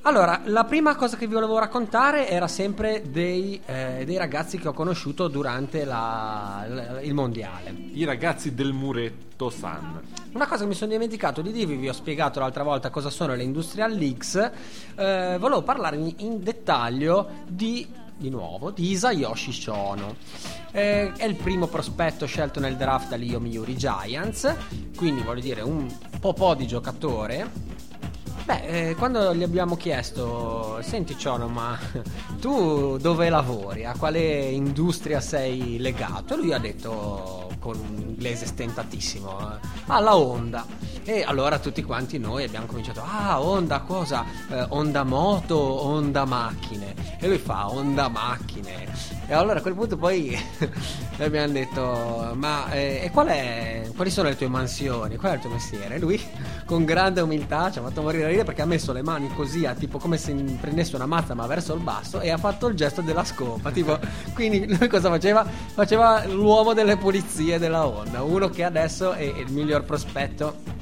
[0.01, 4.69] Allora, la prima cosa che vi volevo raccontare era sempre dei, eh, dei ragazzi che
[4.69, 7.75] ho conosciuto durante la- l- il mondiale.
[7.91, 9.99] I ragazzi del muretto San.
[10.31, 13.35] Una cosa che mi sono dimenticato di dirvi, vi ho spiegato l'altra volta cosa sono
[13.35, 14.35] le Industrial Leagues,
[14.95, 17.85] eh, volevo parlarvi in dettaglio di
[18.17, 20.15] di nuovo di Isayoshi Shono.
[20.71, 24.53] Eh, è il primo prospetto scelto nel draft dagli Yomiuri Giants,
[24.95, 25.87] quindi voglio dire un
[26.19, 27.75] po' po' di giocatore.
[28.47, 31.77] Beh, eh, quando gli abbiamo chiesto, senti Ciono, ma
[32.39, 33.83] tu dove lavori?
[33.83, 36.33] A quale industria sei legato?
[36.33, 40.65] E lui ha detto con un inglese stentatissimo, alla Honda.
[41.09, 44.25] E allora tutti quanti noi abbiamo cominciato, ah Honda cosa?
[44.49, 46.93] Eh, Honda moto, Honda macchine.
[47.17, 48.85] E lui fa Honda macchine.
[49.25, 50.37] E allora a quel punto poi
[51.19, 55.15] abbiamo detto, ma eh, e qual è, quali sono le tue mansioni?
[55.15, 55.95] Qual è il tuo mestiere?
[55.95, 56.21] E lui
[56.67, 59.65] con grande umiltà ci ha fatto morire da ridere perché ha messo le mani così,
[59.65, 62.75] a, tipo come se prendesse una mazza ma verso il basso e ha fatto il
[62.75, 63.71] gesto della scopa.
[63.71, 63.97] Tipo,
[64.35, 65.45] quindi lui cosa faceva?
[65.45, 70.75] Faceva l'uomo delle pulizie della Honda, uno che adesso è il miglior prospetto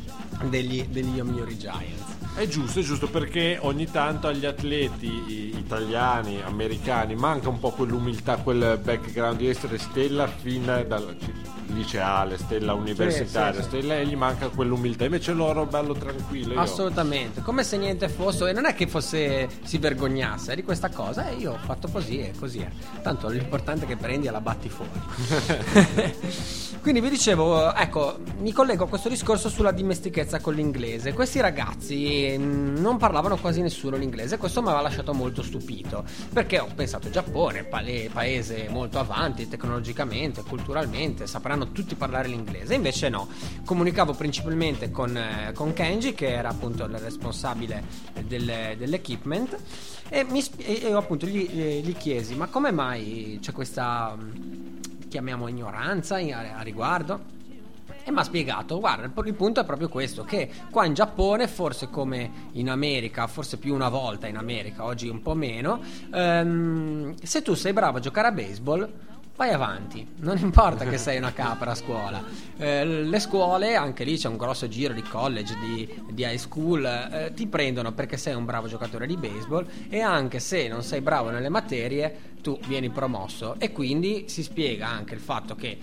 [0.43, 2.13] degli, degli Yomiuri Giants.
[2.35, 8.37] È giusto, è giusto perché ogni tanto agli atleti italiani, americani, manca un po' quell'umiltà,
[8.37, 11.15] quel background di essere stella fin dal
[11.67, 13.77] liceale, stella universitaria, sì, sì.
[13.77, 15.05] stella e gli manca quell'umiltà.
[15.05, 16.53] Invece loro bello tranquillo.
[16.53, 20.89] io- Assolutamente, come se niente fosse, e non è che fosse si vergognasse di questa
[20.89, 22.69] cosa, e io ho fatto così e così è.
[23.01, 24.91] Tanto l'importante è che prendi e la batti fuori.
[26.81, 31.13] Quindi vi dicevo, ecco, mi collego a questo discorso sulla dimestichezza con l'inglese.
[31.13, 36.59] Questi ragazzi mm, non parlavano quasi nessuno l'inglese, questo mi aveva lasciato molto stupito, perché
[36.59, 42.75] ho pensato Giappone, pale- paese molto avanti tecnologicamente, culturalmente, sapranno impariranno tutti parlare l'inglese.
[42.75, 43.27] Invece no,
[43.63, 47.83] comunicavo principalmente con, eh, con Kenji, che era appunto il responsabile
[48.27, 49.57] del- dell'equipment,
[50.09, 55.47] e, mi e appunto gli, eh, gli chiesi, ma come mai c'è questa, mh, chiamiamo
[55.47, 57.33] ignoranza a, a riguardo?
[58.07, 61.89] E mi ha spiegato, guarda, il punto è proprio questo, che qua in Giappone, forse
[61.89, 65.81] come in America, forse più una volta in America, oggi un po' meno,
[66.13, 68.87] ehm, se tu sei bravo a giocare a baseball,
[69.35, 72.23] vai avanti, non importa che sei una capra a scuola.
[72.57, 76.85] Eh, le scuole, anche lì c'è un grosso giro di college, di, di high school,
[76.85, 81.01] eh, ti prendono perché sei un bravo giocatore di baseball e anche se non sei
[81.01, 83.55] bravo nelle materie, tu vieni promosso.
[83.59, 85.77] E quindi si spiega anche il fatto che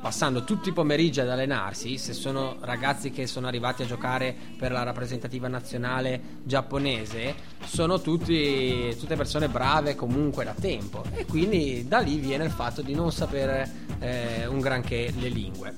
[0.00, 4.72] passando tutti i pomeriggi ad allenarsi, se sono ragazzi che sono arrivati a giocare per
[4.72, 7.34] la rappresentativa nazionale giapponese,
[7.64, 12.82] sono tutti, tutte persone brave comunque da tempo e quindi da lì viene il fatto
[12.82, 15.74] di non sapere eh, un granché le lingue.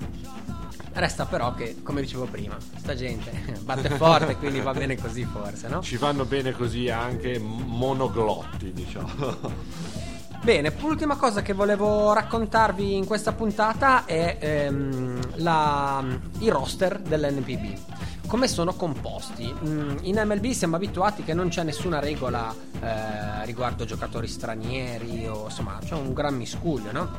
[0.92, 3.30] Resta però che, come dicevo prima, sta gente
[3.62, 5.82] batte forte, quindi va bene così forse, no?
[5.82, 9.99] Ci vanno bene così anche monoglotti, diciamo.
[10.42, 16.02] Bene, l'ultima cosa che volevo raccontarvi in questa puntata è ehm, la-
[16.38, 17.78] i roster dell'NPB.
[18.26, 19.52] Come sono composti?
[19.52, 25.44] Mm, in MLB siamo abituati che non c'è nessuna regola eh, riguardo giocatori stranieri o
[25.44, 27.10] insomma c'è un gran miscuglio, no?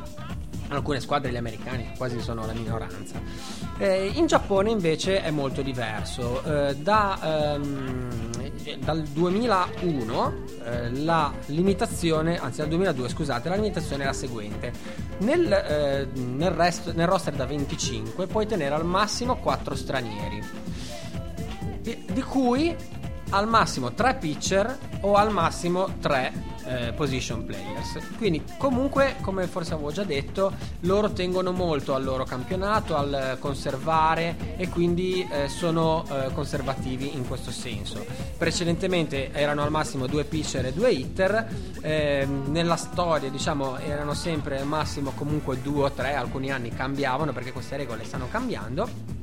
[0.68, 3.20] alcune squadre gli americani quasi sono la minoranza.
[3.78, 6.42] Eh, in Giappone invece è molto diverso.
[6.42, 8.41] Eh, da, ehm,
[8.80, 10.34] dal 2001
[10.64, 14.72] eh, la limitazione, anzi dal 2002 scusate, la limitazione è la seguente.
[15.18, 20.42] Nel, eh, nel, resto- nel roster da 25 puoi tenere al massimo 4 stranieri
[21.82, 22.74] di, di cui
[23.30, 26.32] al massimo 3 pitcher o al massimo 3
[26.94, 27.98] position players.
[28.16, 34.54] Quindi comunque, come forse avevo già detto, loro tengono molto al loro campionato, al conservare
[34.56, 38.04] e quindi eh, sono eh, conservativi in questo senso.
[38.36, 41.48] Precedentemente erano al massimo 2 pitcher e 2 hitter,
[41.80, 47.32] ehm, nella storia diciamo erano sempre al massimo comunque 2 o 3, alcuni anni cambiavano
[47.32, 49.20] perché queste regole stanno cambiando.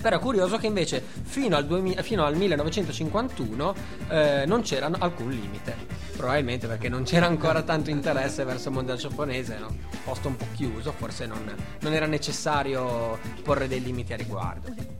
[0.00, 3.74] Però è curioso che invece fino al, 2000 fino al 1951
[4.08, 5.76] eh, non c'era alcun limite.
[6.16, 9.74] Probabilmente perché non c'era ancora tanto interesse verso il mondo giapponese, no?
[10.04, 14.99] posto un po' chiuso, forse non, non era necessario porre dei limiti a riguardo.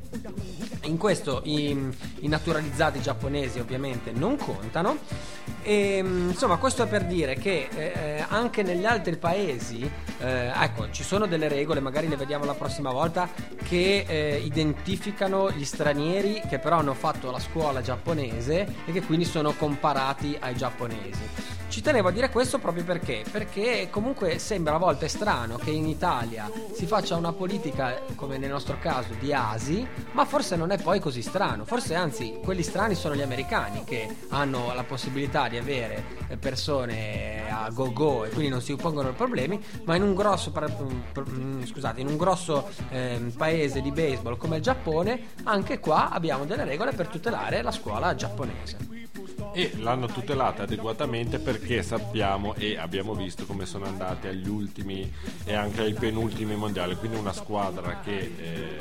[0.84, 1.76] In questo i,
[2.20, 4.98] i naturalizzati giapponesi ovviamente non contano.
[5.62, 9.88] E insomma questo è per dire che eh, anche negli altri paesi
[10.18, 13.28] eh, ecco ci sono delle regole magari le vediamo la prossima volta
[13.62, 19.26] che eh, identificano gli stranieri che però hanno fatto la scuola giapponese e che quindi
[19.26, 21.58] sono comparati ai giapponesi.
[21.70, 23.22] Ci tenevo a dire questo proprio perché?
[23.30, 28.50] Perché comunque sembra a volte strano che in Italia si faccia una politica come nel
[28.50, 31.64] nostro caso di asi ma forse non è poi così strano.
[31.64, 37.50] Forse anzi quelli strani sono gli americani che hanno la possibilità di avere eh, persone
[37.50, 40.70] a go go e quindi non si pongono problemi ma in un grosso par-
[41.30, 46.44] mm, scusate in un grosso ehm, paese di baseball come il Giappone anche qua abbiamo
[46.44, 48.89] delle regole per tutelare la scuola giapponese
[49.52, 55.10] e l'hanno tutelata adeguatamente perché sappiamo e abbiamo visto come sono andati agli ultimi
[55.44, 56.96] e anche ai penultimi mondiali.
[56.96, 58.78] Quindi una squadra che eh,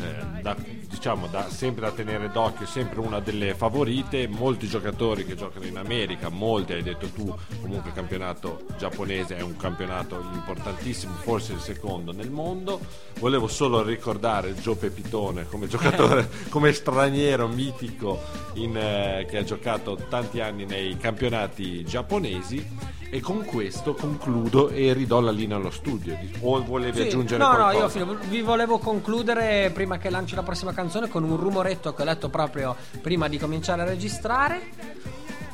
[0.00, 0.56] eh, da,
[0.98, 4.26] diciamo da, sempre da tenere d'occhio sempre una delle favorite.
[4.26, 9.40] Molti giocatori che giocano in America molti hai detto tu comunque il campionato giapponese è
[9.40, 12.80] un campionato importantissimo forse il secondo nel mondo.
[13.20, 18.20] Volevo solo ricordare Joe Pepitone come giocatore come straniero mitico
[18.54, 24.92] in, eh, che ha giocato tanti anni nei campionati giapponesi e con questo concludo e
[24.92, 26.16] ridò la linea allo studio.
[26.40, 30.34] O volevi Sì, aggiungere no, qualcosa no, io fino- vi volevo concludere prima che lanci
[30.34, 34.60] la prossima canzone con un rumoretto che ho letto proprio prima di cominciare a registrare.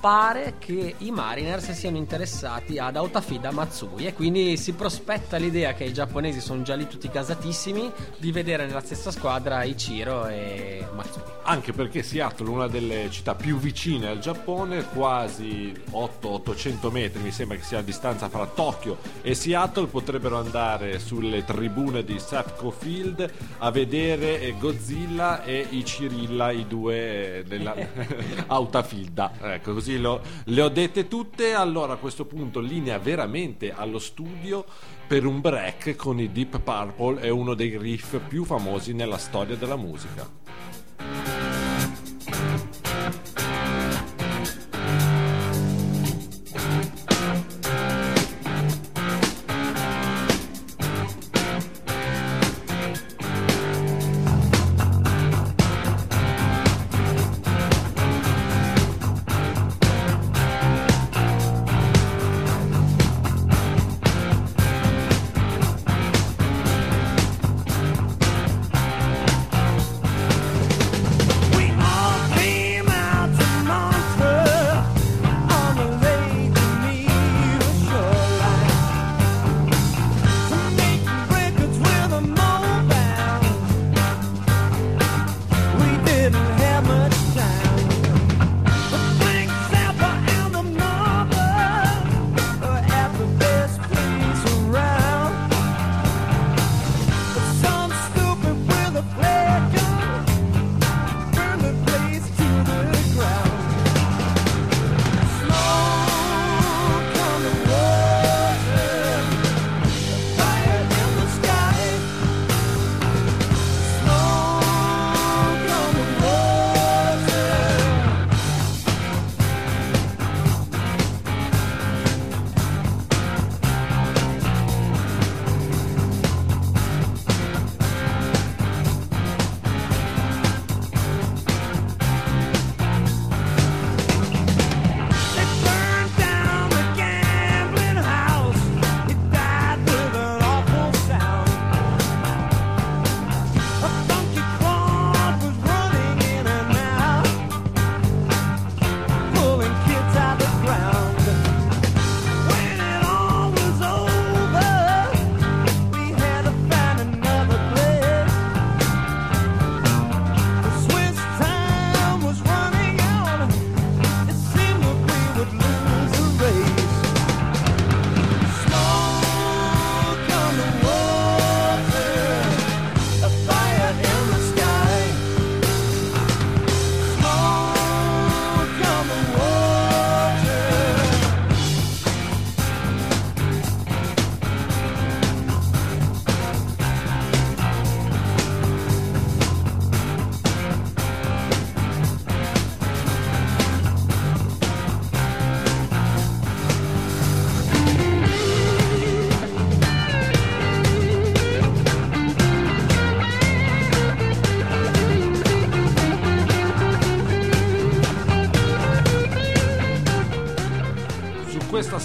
[0.05, 5.85] Pare che i Mariners siano interessati ad Autafida Matsui e quindi si prospetta l'idea che
[5.85, 11.23] i giapponesi sono già lì tutti casatissimi di vedere nella stessa squadra Ichiro e Matsui.
[11.45, 17.31] Anche perché Seattle è una delle città più vicine al Giappone, quasi 800-800 metri, mi
[17.31, 22.71] sembra che sia la distanza fra Tokyo e Seattle, potrebbero andare sulle tribune di Sapco
[22.71, 27.75] Field a vedere Godzilla e i Cirilla, i due della
[28.49, 29.33] Autafilda.
[29.41, 34.65] Ecco, così lo- le ho dette tutte, allora a questo punto linea veramente allo studio
[35.07, 39.57] per un break con i Deep Purple è uno dei riff più famosi nella storia
[39.57, 40.29] della musica.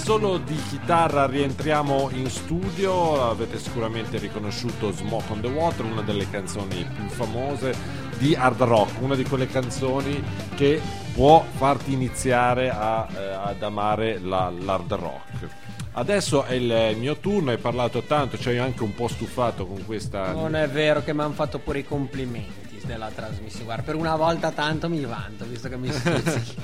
[0.10, 3.30] Solo di chitarra rientriamo in studio.
[3.30, 7.76] Avete sicuramente riconosciuto Smoke on the Water, una delle canzoni più famose
[8.18, 10.20] di hard rock, una di quelle canzoni
[10.56, 10.82] che
[11.14, 15.48] può farti iniziare a, eh, ad amare la- l'hard rock.
[15.92, 19.86] Adesso è il mio turno, hai parlato tanto, ci hai anche un po' stufato con
[19.86, 20.32] questa...
[20.32, 23.66] Non è vero che mi hanno fatto pure i complimenti della trasmissione.
[23.66, 26.56] Guarda, per una volta tanto mi vanto, visto che mi stuzzichi.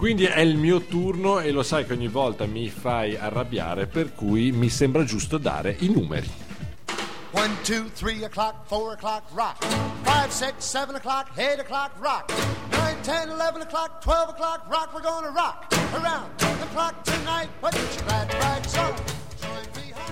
[0.00, 4.14] Quindi è il mio turno e lo sai che ogni volta mi fai arrabbiare, per
[4.14, 6.26] cui mi sembra giusto dare i numeri.
[7.32, 9.62] One, two, three o'clock, four o'clock, rock.
[10.02, 12.32] Five, six, seven o'clock, eight o'clock, rock.
[12.70, 14.94] Nine, ten, eleven o'clock, twelve o'clock, rock.
[14.94, 17.50] We're gonna rock around the clock tonight.
[17.60, 19.19] Put your glad rags on.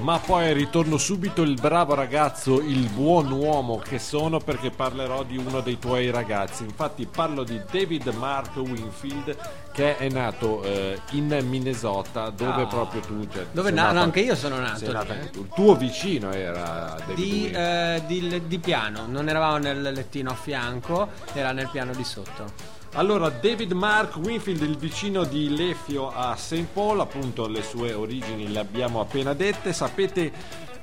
[0.00, 5.36] Ma poi ritorno subito il bravo ragazzo, il buon uomo che sono perché parlerò di
[5.36, 6.62] uno dei tuoi ragazzi.
[6.62, 9.36] Infatti parlo di David Mark Winfield
[9.72, 12.66] che è nato eh, in Minnesota dove Ah.
[12.66, 13.26] proprio tu...
[13.28, 15.30] Cioè, Dove na- nato- no, anche io sono nato nato eh.
[15.32, 20.34] Il tuo vicino era David Di, eh, di- di piano, non eravamo nel lettino a
[20.34, 22.76] fianco, era nel piano di sotto.
[22.94, 26.66] Allora, David Mark Winfield, il vicino di Lefio a St.
[26.72, 29.72] Paul, appunto le sue origini le abbiamo appena dette.
[29.72, 30.32] Sapete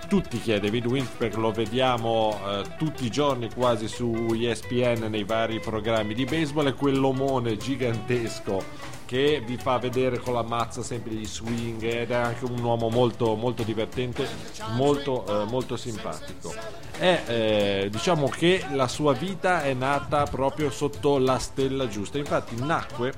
[0.07, 5.07] tutti chi è David Winfield perché lo vediamo eh, tutti i giorni quasi su ESPN
[5.09, 10.81] nei vari programmi di baseball, è quell'omone gigantesco che vi fa vedere con la mazza
[10.81, 14.27] sempre gli swing ed è anche un uomo molto, molto divertente,
[14.71, 16.53] molto, eh, molto simpatico.
[16.97, 22.55] È, eh, diciamo che la sua vita è nata proprio sotto la stella giusta, infatti
[22.55, 23.13] nacque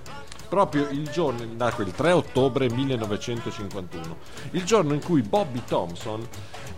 [0.48, 4.18] proprio il giorno, nacque il 3 ottobre 1951,
[4.52, 6.26] il giorno in cui Bobby Thompson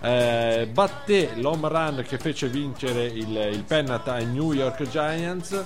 [0.02, 5.64] eh, batté l'home run che fece vincere il, il pennant ai New York Giants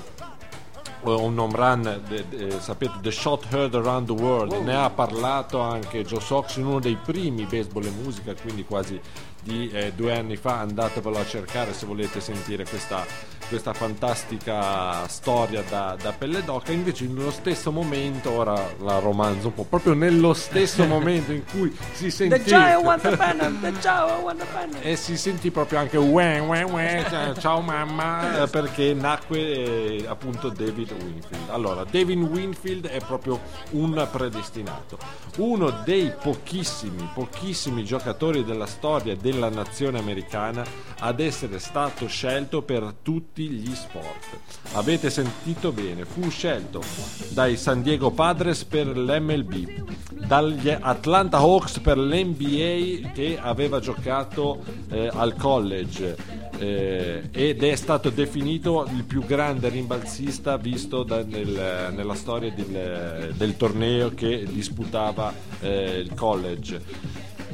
[1.04, 5.60] un home run, de- de- sapete, The Shot Heard Around the World, ne ha parlato
[5.60, 9.00] anche Joe Sox in uno dei primi baseball e musica, quindi quasi
[9.42, 13.06] di eh, due anni fa, andatevelo a cercare se volete sentire questa,
[13.48, 19.54] questa fantastica storia da, da pelle d'oca, invece nello stesso momento, ora la romanzo un
[19.54, 22.38] po', proprio nello stesso momento in cui si sentì...
[22.38, 24.82] The Giant won the pennant, the Giant won the.
[24.82, 30.06] E si sentì proprio anche "Ue, ue, ue", cioè, ciao mamma eh, perché nacque eh,
[30.08, 31.50] appunto David Winfield.
[31.50, 33.40] Allora, David Winfield è proprio
[33.72, 34.98] un predestinato,
[35.38, 40.64] uno dei pochissimi, pochissimi giocatori della storia della nazione americana
[41.00, 44.38] ad essere stato scelto per tutti gli sport.
[44.74, 46.82] Avete sentito bene, fu scelto
[47.30, 55.10] dai San Diego Padres per l'MLB, dagli Atlanta Hawks per l'NBA che aveva giocato eh,
[55.12, 56.16] al college
[56.60, 63.34] eh, ed è stato definito il più grande rimbalzista visto da- nel- nella storia del,
[63.36, 66.82] del torneo che disputava eh, il college.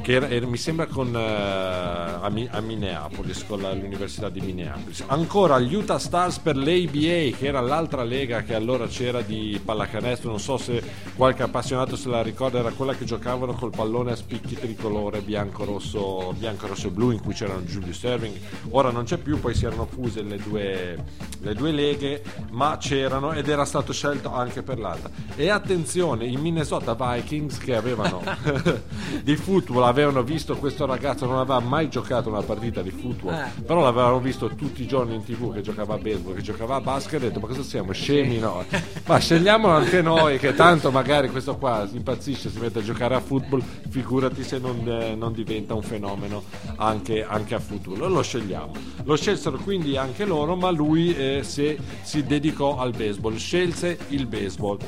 [0.02, 4.40] Che era- era- mi sembra con, eh, a, Mi- a Minneapolis, con la- l'Università di
[4.40, 5.04] Minneapolis.
[5.06, 10.30] Ancora gli Utah Stars per l'ABA, che era l'altra lega che allora c'era di pallacanestro.
[10.30, 10.82] Non so se
[11.16, 16.32] qualche appassionato se la ricorda, era quella che giocavano col pallone a spicchi tricolore bianco-rosso,
[16.36, 18.36] bianco-rosso e blu, in cui c'erano Julius Erving.
[18.70, 21.04] Ora non c'è più, poi si erano fuse le due,
[21.40, 22.22] le due leghe,
[22.52, 25.10] ma c'erano ed era stato scelto anche per l'altra.
[25.36, 28.22] E attenzione, i Minnesota Vikings che avevano
[29.22, 33.62] di football avevano visto questo ragazzo, non aveva mai giocato una partita di football, Eh.
[33.66, 36.80] però l'avevano visto tutti i giorni in tv che giocava a baseball, che giocava a
[36.80, 38.64] basket, e ha detto ma cosa siamo scemi no?
[39.06, 43.14] Ma scegliamolo anche noi che tanto magari questo qua si impazzisce, si mette a giocare
[43.14, 46.42] a football, figurati se non, eh, non diventa un fenomeno
[46.76, 48.08] anche, anche a football.
[48.10, 48.72] Lo scegliamo.
[49.04, 54.26] Lo scelsero quindi anche loro, ma lui eh, se- si dedicò al baseball, scelse il
[54.26, 54.78] baseball.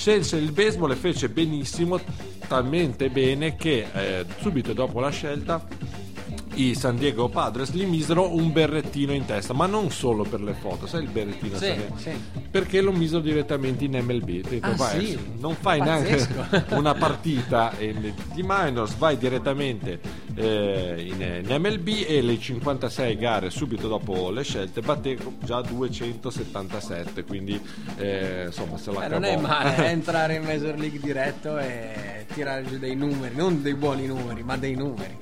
[0.00, 2.00] Scelse il baseball e fece benissimo,
[2.48, 5.62] talmente bene che eh, subito dopo la scelta
[6.54, 10.54] i San Diego Padres gli misero un berrettino in testa, ma non solo per le
[10.54, 11.56] foto, sai il berrettino?
[11.56, 12.10] Sì, sì.
[12.50, 14.40] Perché lo misero direttamente in MLB.
[14.48, 15.18] Detto, Ah, vai, sì?
[15.38, 16.34] Non fai Pazzesco.
[16.50, 20.00] neanche una partita di minors, vai direttamente
[20.34, 27.24] eh, in, in MLB e le 56 gare subito dopo le scelte batté già 277,
[27.24, 27.60] quindi
[27.96, 32.26] eh, insomma se la Eh, non è male eh, entrare in Major League diretto e
[32.32, 35.16] tirare giù dei numeri, non dei buoni numeri, ma dei numeri.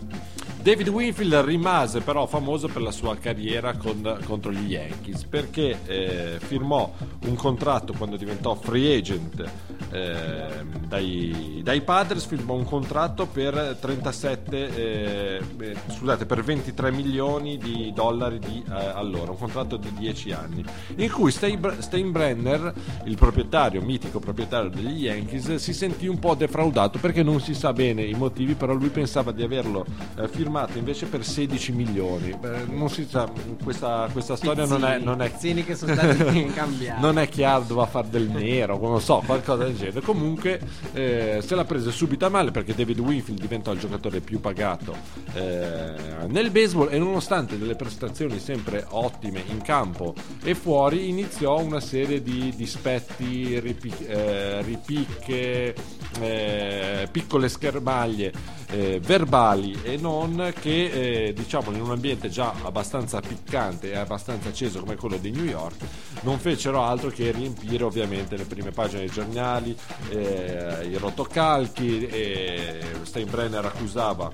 [0.68, 6.38] David Winfield rimase però famoso per la sua carriera con- contro gli Yankees perché eh,
[6.40, 6.92] firmò
[7.24, 9.50] un contratto quando diventò free agent
[9.90, 17.56] eh, dai, dai Padres firma un contratto per 37 eh, eh, scusate per 23 milioni
[17.56, 20.64] di dollari di eh, allora un contratto di 10 anni
[20.96, 22.72] in cui Stein- Steinbrenner
[23.04, 27.72] il proprietario mitico proprietario degli Yankees si sentì un po' defraudato perché non si sa
[27.72, 29.84] bene i motivi però lui pensava di averlo
[30.16, 32.36] eh, firmato invece per 16 milioni.
[32.38, 33.30] Beh, non si sa
[33.62, 35.30] questa, questa storia non è, non è
[37.00, 40.60] non è chiaro doveva fare del nero non so qualcosa genere comunque
[40.92, 44.96] eh, se l'ha presa subito a male perché David Winfield diventò il giocatore più pagato
[45.34, 45.94] eh,
[46.26, 52.22] nel baseball e nonostante delle prestazioni sempre ottime in campo e fuori iniziò una serie
[52.22, 55.74] di dispetti ripi- eh, ripicche
[56.20, 58.32] eh, piccole schermaglie
[58.70, 64.48] eh, verbali e non che eh, diciamo in un ambiente già abbastanza piccante e abbastanza
[64.48, 65.76] acceso come quello di New York
[66.22, 69.76] non fecero altro che riempire ovviamente le prime pagine dei giornali
[70.10, 74.30] eh, i rotocalchi e Steinbrenner accusava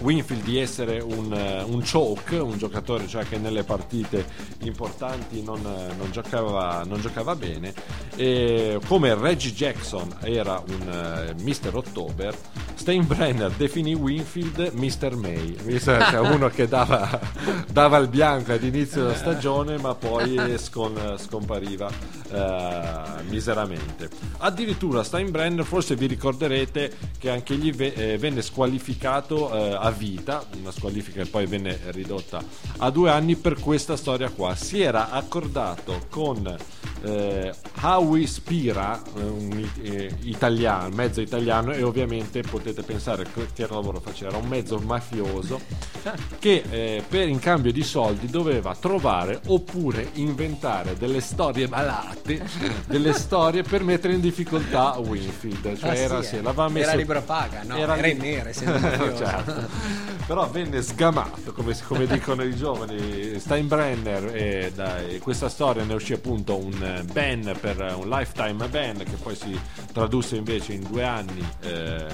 [0.00, 4.24] Winfield di essere un, eh, un choke, un giocatore cioè che nelle partite
[4.60, 7.72] importanti non, eh, non giocava, non giocava bene.
[8.14, 11.74] E come Reggie Jackson era un eh, Mr.
[11.74, 12.34] October,
[12.74, 15.16] Steinbrenner definì Winfield Mr.
[15.16, 17.20] May, cioè uno che dava,
[17.70, 21.90] dava il bianco ad inizio della stagione ma poi scon- scompariva
[22.30, 24.08] eh, miseramente.
[24.38, 30.44] Addirittura Steinbrenner, forse vi ricorderete che anche gli ve- eh, venne squalificato eh, a vita,
[30.60, 32.42] una squalifica che poi venne ridotta
[32.78, 34.54] a due anni per questa storia qua.
[34.54, 36.56] Si era accordato con
[37.02, 43.24] eh, Howie Spira, eh, un eh, italiano, mezzo italiano, e ovviamente potete pensare
[43.54, 45.60] che, lavoro faceva, era un mezzo mafioso
[46.38, 52.44] che eh, per in cambio di soldi doveva trovare oppure inventare delle storie malate,
[52.86, 55.76] delle storie per mettere in difficoltà Winfield.
[55.78, 56.22] Cioè Ah, sì, era, eh.
[56.22, 57.76] sì, l'aveva messo- Era libero paga, no?
[57.76, 59.16] Era in nero, essendo mafioso.
[59.16, 59.67] Certo.
[60.26, 66.12] Però venne sgamato, come, come dicono i giovani, Steinbrenner e, da- questa storia ne uscì
[66.12, 69.58] appunto un ban per un lifetime ban che poi si
[69.92, 72.06] tradusse invece in due anni, eh,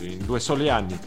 [0.00, 0.98] in, in due soli anni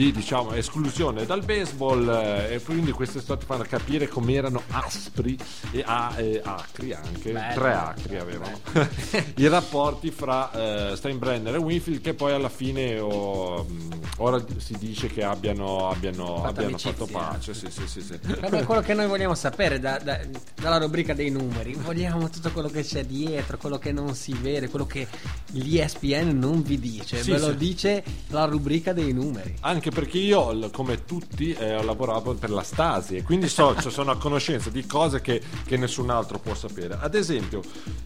[0.00, 5.36] di diciamo esclusione dal baseball eh, e quindi queste storie fanno capire come erano aspri
[5.72, 7.54] e a- e acri anche Bello.
[7.54, 8.58] tre acri avevano
[9.36, 14.74] i rapporti fra eh, Steinbrenner e Winfield che poi alla fine oh, mh, ora si
[14.78, 18.18] dice che abbiano, abbiano, Fatto abbiano fatto pace sì, sì, sì, sì.
[18.40, 20.18] È quello che noi vogliamo sapere da- da-
[20.54, 21.74] dalla rubrica dei numeri.
[21.74, 25.06] Vogliamo tutto quello che c'è dietro, quello che non si vede, quello che
[25.52, 27.22] l'ESPN non vi dice.
[27.22, 27.56] Sì, Ve lo sì.
[27.56, 29.56] dice la rubrica dei numeri.
[29.60, 34.10] Anche perché io, come tutti, eh, lavoravo per la Stasi e quindi so, cioè, sono
[34.10, 36.96] a conoscenza di cose che, che nessun altro può sapere.
[37.00, 37.62] Ad esempio,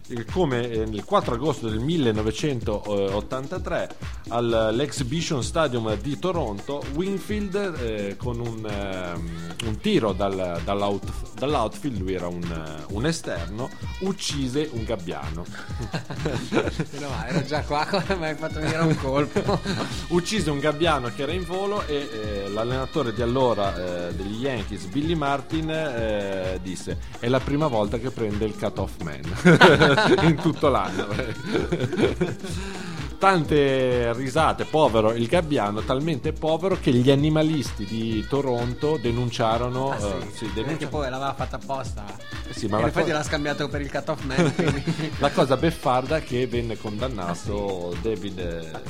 [0.07, 3.89] eh, come eh, il 4 agosto del 1983
[4.29, 12.13] all'Exhibition Stadium di Toronto, Winfield eh, con un, ehm, un tiro dal- dall'out- dall'outfield, lui
[12.13, 13.69] era un, eh, un esterno,
[13.99, 15.45] uccise un gabbiano.
[17.05, 17.85] No, ero già qua,
[18.17, 19.59] mi hai fatto venire un colpo.
[20.09, 22.09] uccise un gabbiano che era in volo e
[22.45, 27.97] eh, l'allenatore di allora eh, degli Yankees, Billy Martin, eh, disse è la prima volta
[27.97, 29.21] che prende il cut-off man
[30.23, 31.07] in tutto l'anno.
[33.17, 39.91] Tante risate, povero il gabbiano, talmente povero che gli animalisti di Toronto denunciarono...
[39.91, 40.05] Ah, sì.
[40.05, 42.03] eh, sì, Perché denunciarono- poi l'aveva fatta apposta.
[42.51, 44.53] sì, ma e infatti cosa- l'ha scambiato per il cut-off man.
[45.19, 48.81] la cosa beffarda che venne condannato David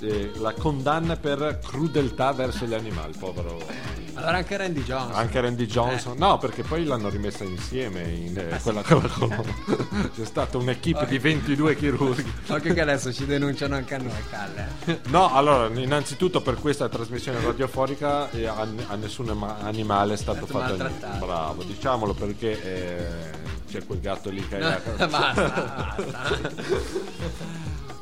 [0.00, 3.94] eh, eh, la condanna per crudeltà verso gli animali povero.
[4.14, 5.14] Allora anche Randy Johnson.
[5.14, 6.16] anche Randy Johnson.
[6.16, 11.04] No perché poi l'hanno rimessa insieme in eh, Ah, quella, quella con- c'è stata un'equipe
[11.06, 12.32] di 22 chirurghi.
[12.48, 14.68] Occhio che adesso ci denunciano anche a noi, Calle.
[15.08, 19.28] no allora innanzitutto per questa trasmissione radiofonica eh, a, a nessun
[19.60, 21.06] animale è stato Stato fatto niente.
[21.18, 23.30] bravo diciamolo perché eh,
[23.68, 24.56] c'è quel gatto lì che
[24.96, 25.96] basta, basta.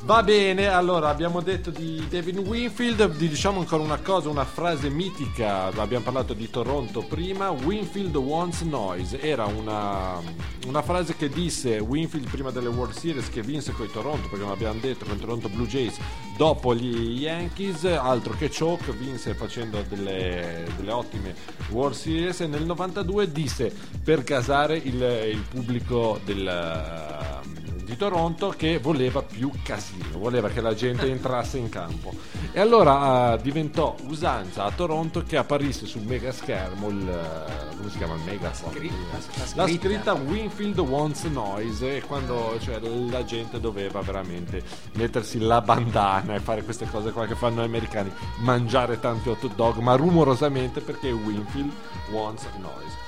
[0.05, 5.71] Va bene, allora abbiamo detto di Devin Winfield, diciamo ancora una cosa, una frase mitica,
[5.77, 10.21] abbiamo parlato di Toronto prima, Winfield wants noise, era una,
[10.67, 14.41] una frase che disse Winfield prima delle World Series che vinse con i Toronto, perché
[14.41, 15.97] come abbiamo detto con i Toronto Blue Jays,
[16.37, 21.33] dopo gli Yankees, altro che choke, vinse facendo delle, delle ottime
[21.71, 22.41] World Series.
[22.41, 25.01] E nel 92 disse per gasare il,
[25.31, 27.43] il pubblico del
[27.85, 32.13] di Toronto che voleva più casino, voleva che la gente entrasse in campo.
[32.51, 37.89] E allora eh, diventò usanza a Toronto che apparisse sul mega schermo il eh, come
[37.89, 38.73] si chiama il megaphone?
[38.73, 39.87] scri- la- la la scritta.
[39.87, 44.63] scritta Winfield wants noise e quando cioè, la gente doveva veramente
[44.93, 49.53] mettersi la bandana e fare queste cose qua che fanno gli americani, mangiare tanti hot
[49.55, 51.71] dog, ma rumorosamente perché Winfield
[52.11, 53.04] wants noise.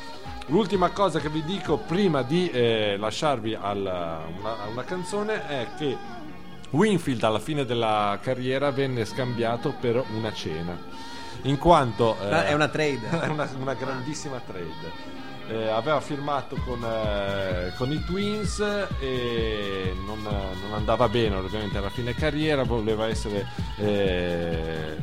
[0.47, 5.67] L'ultima cosa che vi dico prima di eh, lasciarvi alla- una, a una canzone è
[5.77, 5.97] che
[6.69, 10.77] Winfield alla fine della carriera venne scambiato per una cena.
[11.43, 13.09] In quanto eh, è una trade.
[13.21, 15.15] è una, una grandissima trade.
[15.49, 18.59] Eh, aveva firmato con, eh, con i Twins
[19.01, 23.45] e non, non andava bene ovviamente alla fine carriera, voleva essere
[23.77, 24.95] eh,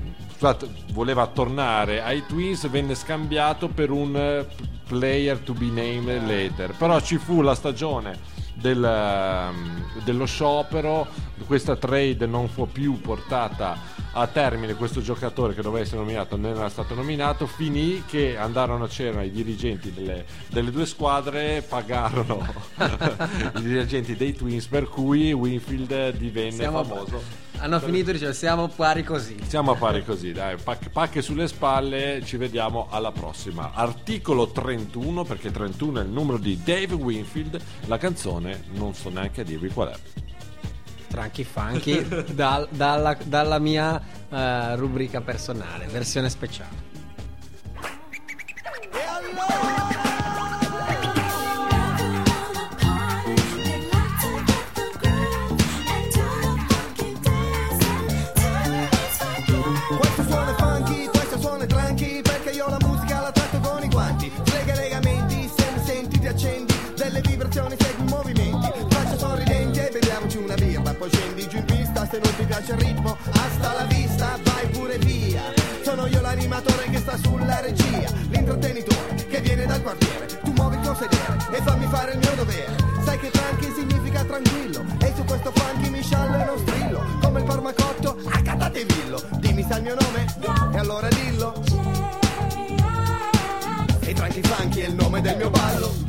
[0.93, 4.47] voleva tornare ai Twins, venne scambiato per un
[4.87, 8.19] player to be named later, però ci fu la stagione
[8.55, 11.07] del, ehm, dello sciopero,
[11.47, 16.53] questa trade non fu più portata a termine, questo giocatore che doveva essere nominato non
[16.53, 22.47] era stato nominato, finì che andarono a cena i dirigenti delle, delle due squadre, pagarono
[23.57, 27.44] i dirigenti dei Twins, per cui Winfield divenne Siamo- famoso.
[27.59, 29.37] Hanno finito di dire siamo pari così.
[29.47, 33.73] Siamo a fare così, dai, pac- pacche sulle spalle, ci vediamo alla prossima.
[33.73, 39.41] Articolo 31, perché 31 è il numero di Dave Winfield, la canzone non so neanche
[39.41, 39.95] a dirvi qual è.
[41.09, 46.93] Tranchi funky dal- dalla, dalla mia eh, rubrica personale, versione speciale.
[49.75, 50.14] Questo
[72.55, 75.43] piace il ritmo Hasta la vista, vai pure via.
[75.83, 80.27] Sono io l'animatore che sta sulla regia L'intrattenitore che viene dal quartiere.
[80.43, 82.77] Tu muovi il tuo sedere e fammi fare il mio dovere.
[83.05, 87.05] Sai che tranqui significa tranquillo E su questo funky mi sciallo e non strillo.
[87.21, 90.75] Come il parmacotto, accatate villo Dimmi sai il mio nome?
[90.75, 91.63] E allora dillo.
[94.01, 96.04] E tranqui funky è il nome del mio ballo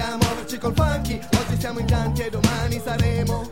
[0.00, 3.50] a muoverci col funky Oggi siamo in tanti e domani saremo.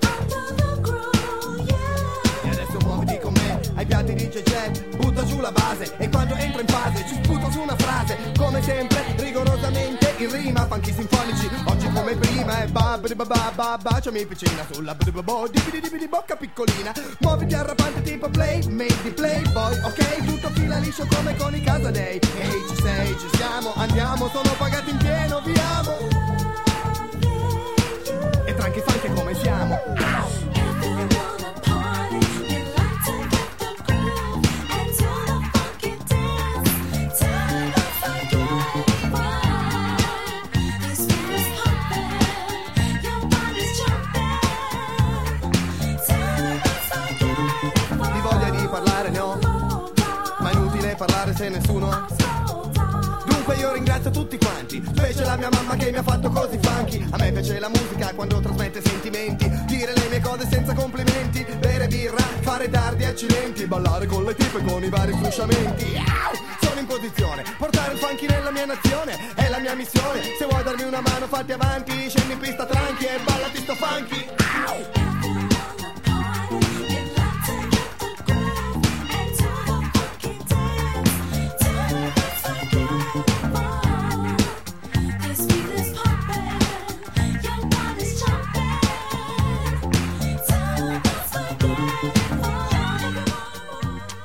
[2.43, 6.35] E adesso muoviti con me ai piatti di JJ Butto giù la base e quando
[6.35, 8.17] entro in fase ci sputo su una frase.
[8.37, 11.49] Come sempre rigorosamente in rima Funky sinfonici
[12.07, 15.81] come prima E ba ba ba ba baciami vicina Sulla ba ba bo di di
[15.81, 16.93] di di bocca piccolina.
[17.21, 20.25] Muoviti arrapante tipo play Made di playboy ok?
[20.25, 24.91] Tutto fila liscio come con i Casadei Ehi ci sei ci siamo andiamo Sono pagati
[24.91, 25.93] in pieno viamo
[28.45, 30.46] E tranqui funky come siamo
[51.37, 52.07] se nessuno?
[53.27, 57.07] Dunque io ringrazio tutti quanti Specie la mia mamma che mi ha fatto così funky.
[57.11, 61.87] A me piace la musica quando trasmette sentimenti Dire le mie cose senza complimenti Bere
[61.89, 66.01] birra, fare tardi accidenti Ballare con le tipe con i vari frusciamenti!
[66.61, 70.23] Sono in posizione Portare il funky nella mia nazione È la mia missione.
[70.39, 74.96] Se vuoi darmi una mano fatti avanti Scendi in pista tranqui e ballati sto funky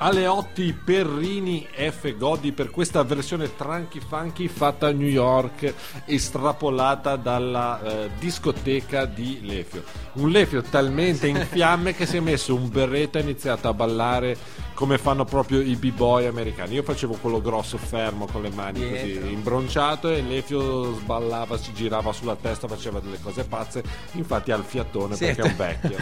[0.02, 0.12] Au!
[0.12, 5.74] Alle 8 i Perrini F Godi per questa versione tranqui funky fatta a New York
[6.06, 9.84] estrapolata dalla eh, discoteca di Lefio.
[10.14, 13.74] Un Lefio talmente in fiamme che si è messo un berretto e ha iniziato a
[13.74, 14.38] ballare
[14.82, 16.74] come fanno proprio i b-boy americani.
[16.74, 19.22] Io facevo quello grosso fermo con le mani Dietro.
[19.22, 23.84] così imbronciato e Lefio sballava, si girava sulla testa, faceva delle cose pazze.
[24.14, 25.98] Infatti ha il fiatone Sì, perché è un vecchio.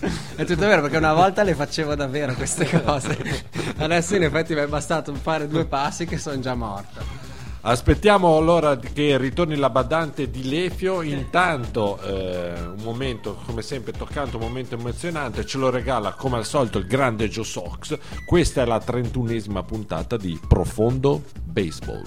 [0.36, 3.44] è tutto vero perché una volta le facevo davvero queste cose.
[3.76, 7.23] Adesso in effetti mi è bastato fare due passi che sono già morto.
[7.66, 11.00] Aspettiamo allora che ritorni la badante di Lefio.
[11.00, 16.44] Intanto, eh, un momento come sempre toccante, un momento emozionante, ce lo regala come al
[16.44, 17.98] solito il grande Joe Sox.
[18.26, 22.02] Questa è la 31esima puntata di Profondo Baseball.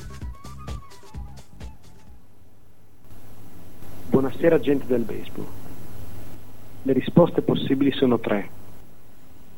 [4.10, 5.48] Buonasera gente del baseball.
[6.84, 8.48] Le risposte possibili sono tre.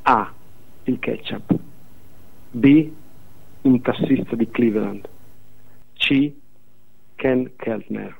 [0.04, 0.32] A.
[0.84, 1.54] Il ketchup.
[2.52, 2.90] B.
[3.64, 5.18] Un tassista di Cleveland.
[6.00, 6.34] C.
[7.16, 8.18] Ken Keltner.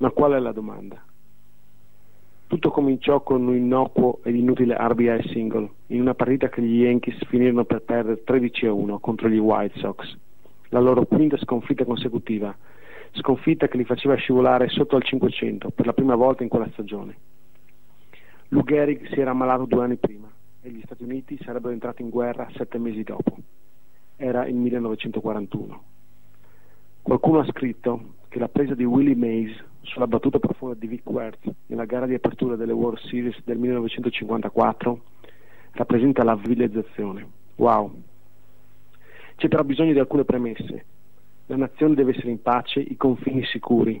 [0.00, 1.00] Ma qual è la domanda?
[2.48, 7.24] Tutto cominciò con un innocuo ed inutile RBI single in una partita che gli Yankees
[7.28, 10.18] finirono per perdere 13 a 1 contro gli White Sox,
[10.70, 12.54] la loro quinta sconfitta consecutiva,
[13.12, 17.16] sconfitta che li faceva scivolare sotto al 500 per la prima volta in quella stagione.
[18.48, 20.28] Lou Gehrig si era ammalato due anni prima
[20.60, 23.36] e gli Stati Uniti sarebbero entrati in guerra sette mesi dopo.
[24.16, 25.91] Era il 1941.
[27.02, 31.50] Qualcuno ha scritto che la presa di Willie Mays sulla battuta profonda di Vic Wertz
[31.66, 35.00] nella gara di apertura delle World Series del 1954
[35.72, 37.26] rappresenta la civilizzazione.
[37.56, 37.92] Wow!
[39.34, 40.84] C'è però bisogno di alcune premesse.
[41.46, 44.00] La nazione deve essere in pace, i confini sicuri.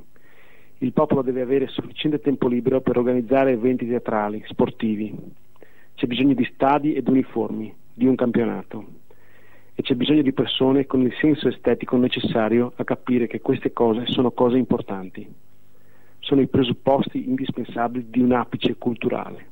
[0.78, 5.12] Il popolo deve avere sufficiente tempo libero per organizzare eventi teatrali, sportivi.
[5.94, 9.00] C'è bisogno di stadi ed uniformi, di un campionato
[9.74, 14.06] e c'è bisogno di persone con il senso estetico necessario a capire che queste cose
[14.06, 15.26] sono cose importanti.
[16.18, 19.50] Sono i presupposti indispensabili di un apice culturale.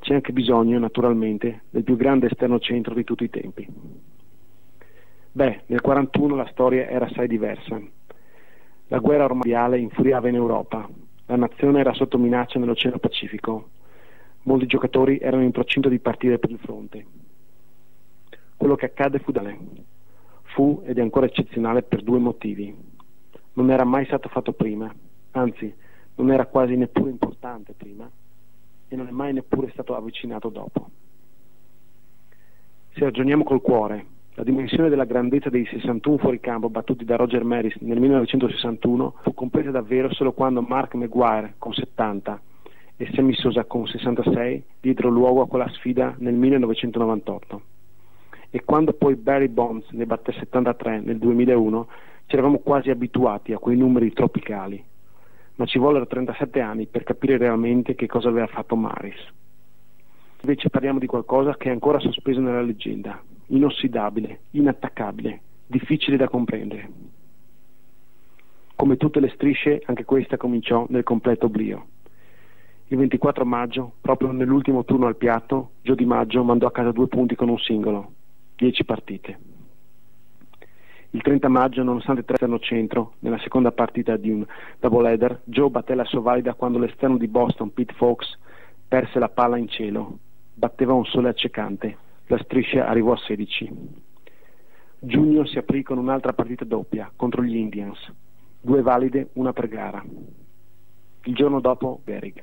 [0.00, 3.66] C'è anche bisogno, naturalmente, del più grande esterno centro di tutti i tempi.
[5.32, 7.80] Beh, nel 41 la storia era assai diversa.
[8.88, 10.86] La guerra ormai infuriava in Europa,
[11.26, 13.70] la nazione era sotto minaccia nell'Oceano Pacifico,
[14.42, 17.06] molti giocatori erano in procinto di partire per il fronte.
[18.64, 19.58] Quello che accadde fu tale.
[20.54, 22.74] Fu ed è ancora eccezionale per due motivi.
[23.52, 24.90] Non era mai stato fatto prima,
[25.32, 25.70] anzi,
[26.14, 28.10] non era quasi neppure importante prima
[28.88, 30.88] e non è mai neppure stato avvicinato dopo.
[32.94, 37.76] Se ragioniamo col cuore, la dimensione della grandezza dei 61 fuoricampo battuti da Roger Maris
[37.80, 42.40] nel 1961 fu compresa davvero solo quando Mark McGuire con 70
[42.96, 47.72] e Sammy Sosa con 66 diedero luogo a quella sfida nel 1998
[48.54, 51.88] e quando poi Barry Bonds ne batté 73 nel 2001
[52.26, 54.80] ci eravamo quasi abituati a quei numeri tropicali,
[55.56, 59.18] ma ci vollero 37 anni per capire realmente che cosa aveva fatto Maris.
[60.42, 66.88] Invece parliamo di qualcosa che è ancora sospeso nella leggenda, inossidabile, inattaccabile, difficile da comprendere.
[68.76, 71.86] Come tutte le strisce, anche questa cominciò nel completo oblio.
[72.86, 77.08] Il 24 maggio, proprio nell'ultimo turno al piatto, Gio Di Maggio mandò a casa due
[77.08, 78.12] punti con un singolo,
[78.56, 79.38] 10 partite.
[81.10, 84.44] Il 30 maggio, nonostante tre centro, nella seconda partita di un
[84.80, 88.36] doubleheader, Joe batté la sua valida quando l'esterno di Boston, Pete Fox,
[88.88, 90.18] perse la palla in cielo.
[90.52, 91.96] Batteva un sole accecante.
[92.26, 93.70] La striscia arrivò a 16.
[94.98, 98.12] Giugno si aprì con un'altra partita doppia contro gli Indians.
[98.60, 100.02] Due valide, una per gara.
[101.26, 102.42] Il giorno dopo, Gehrig.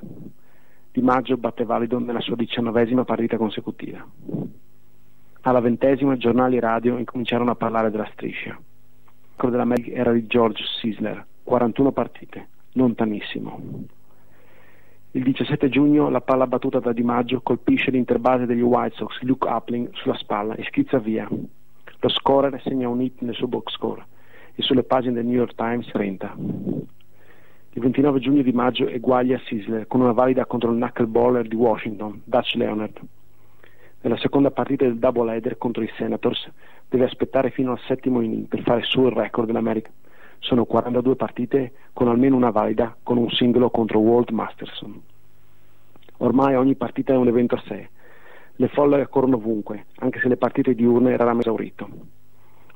[0.91, 4.05] Di maggio batté valido nella sua diciannovesima partita consecutiva.
[5.43, 8.55] Alla ventesima giornali e radio incominciarono a parlare della striscia.
[9.35, 13.59] Quello della Meg era di George Sisler, 41 partite, lontanissimo.
[15.13, 19.47] Il 17 giugno la palla battuta da Di Maggio colpisce l'interbase degli White Sox, Luke
[19.47, 21.27] Appling, sulla spalla e schizza via.
[21.27, 24.05] Lo scorer segna un hit nel suo box score
[24.53, 26.35] e sulle pagine del New York Times 30.
[27.73, 32.21] Il 29 giugno Di Maggio eguaglia Sisler con una valida contro il knuckleballer di Washington,
[32.25, 32.99] Dutch Leonard.
[34.01, 36.49] Nella seconda partita del doubleheader contro i Senators
[36.89, 39.91] deve aspettare fino al settimo inning per fare su il record dell'America.
[40.39, 45.01] Sono 42 partite con almeno una valida con un singolo contro Walt Masterson.
[46.17, 47.89] Ormai ogni partita è un evento a sé.
[48.55, 51.87] Le folle corrono ovunque, anche se le partite diurne erano esaurito.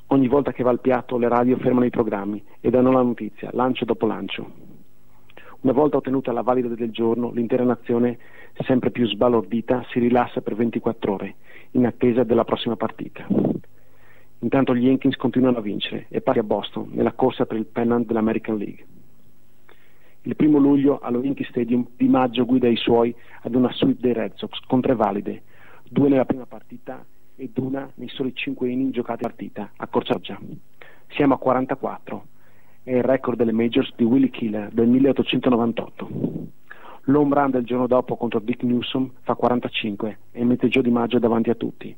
[0.07, 3.49] Ogni volta che va al piatto le radio fermano i programmi e danno la notizia,
[3.53, 4.73] lancio dopo lancio.
[5.61, 8.19] Una volta ottenuta la valida del giorno, l'intera nazione,
[8.63, 11.35] sempre più sbalordita, si rilassa per 24 ore,
[11.71, 13.25] in attesa della prossima partita.
[14.39, 18.05] Intanto gli Yankees continuano a vincere e pari a Boston nella corsa per il pennant
[18.05, 18.85] dell'American League.
[20.21, 24.13] Il primo luglio allo Yankee Stadium Di Maggio guida i suoi ad una suite dei
[24.13, 25.43] Red Sox con tre valide,
[25.87, 30.39] due nella prima partita ed una nei soli 5 inning giocati in partita a Corcioggia.
[31.09, 32.25] Siamo a 44,
[32.83, 36.09] è il record delle majors di Willie Killer del 1898.
[37.07, 41.19] L'home run del giorno dopo contro Dick Newsom fa 45 e mette Joe Di Maggio
[41.19, 41.95] davanti a tutti.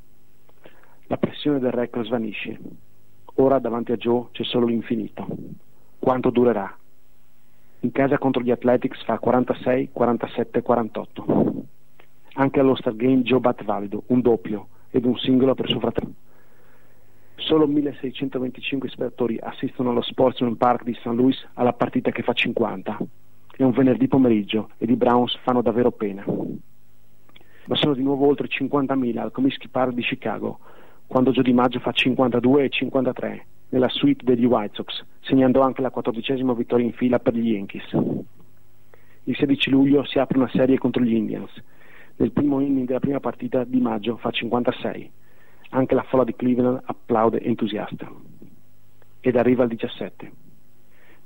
[1.06, 2.60] La pressione del record svanisce.
[3.36, 5.26] Ora davanti a Joe c'è solo l'infinito.
[5.98, 6.76] Quanto durerà?
[7.82, 11.66] In casa contro gli Athletics fa 46, 47, 48.
[12.34, 16.14] Anche allo Star Game Joe batte valido, un doppio ed un singolo per suo fratello.
[17.36, 21.06] Solo 1625 spettatori assistono allo Sportsman Park di St.
[21.06, 22.98] Louis alla partita che fa 50.
[23.58, 26.24] È un venerdì pomeriggio ed i Browns fanno davvero pena.
[26.24, 30.60] Ma sono di nuovo oltre 50.000 al Comiskey Park di Chicago,
[31.08, 35.82] quando Joe Di Maggio fa 52 e 53 nella suite degli White Sox, segnando anche
[35.82, 37.98] la quattordicesima vittoria in fila per gli Yankees.
[39.24, 41.52] Il 16 luglio si apre una serie contro gli Indians.
[42.18, 45.12] Nel primo inning della prima partita Di Maggio fa 56.
[45.72, 48.08] Anche la folla di Cleveland applaude entusiasta.
[49.20, 50.32] Ed arriva il 17.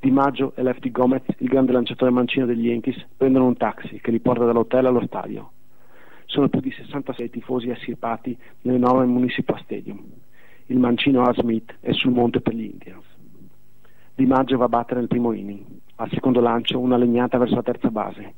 [0.01, 4.09] Di Maggio e Lefty Gomez, il grande lanciatore mancino degli Yankees, prendono un taxi che
[4.09, 5.51] li porta dall'hotel allo stadio.
[6.25, 10.03] Sono più di 66 tifosi assirpati nell'enorme Municipal Stadium.
[10.65, 13.05] Il mancino Al Smith è sul monte per gli Indians.
[14.15, 15.63] Di Maggio va a battere nel primo inning.
[15.97, 18.33] Al secondo lancio una legnata verso la terza base.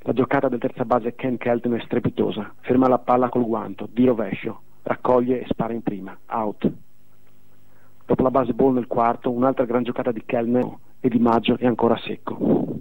[0.00, 2.52] La giocata del terza base Ken Kelton è strepitosa.
[2.60, 6.14] Ferma la palla col guanto, di rovescio, raccoglie e spara in prima.
[6.26, 6.70] Out.
[8.06, 11.66] Dopo la base ball nel quarto, un'altra gran giocata di Kellner e Di Maggio è
[11.66, 12.80] ancora secco.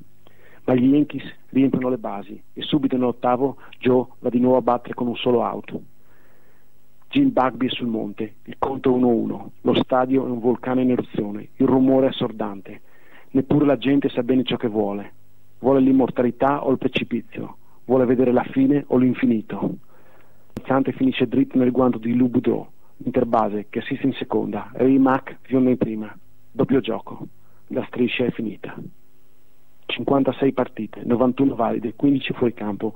[0.65, 4.93] Ma gli Yankees riempiono le basi e subito nell'ottavo Joe va di nuovo a battere
[4.93, 5.79] con un solo out.
[7.09, 10.91] Jim Bugby è sul monte, il conto è 1-1, lo stadio è un vulcano in
[10.91, 12.81] eruzione, il rumore è assordante,
[13.31, 15.13] neppure la gente sa bene ciò che vuole.
[15.59, 19.75] Vuole l'immortalità o il precipizio, vuole vedere la fine o l'infinito.
[20.53, 22.67] L'alzante finisce dritto nel guanto di Lou Boudreau,
[22.97, 26.15] interbase, che assiste in seconda, Mack fionda in prima.
[26.51, 27.27] Doppio gioco.
[27.67, 28.75] La striscia è finita.
[29.85, 32.93] 56 partite, 91 valide, 15 fuori campo,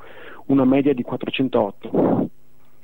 [0.47, 2.29] una media di 408.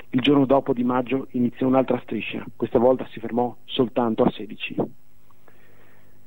[0.09, 4.75] Il giorno dopo di maggio iniziò un'altra striscia, questa volta si fermò soltanto a 16.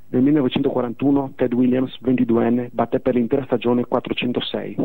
[0.08, 4.76] Nel 1941 Ted Williams, 22enne, batté per l'intera stagione 406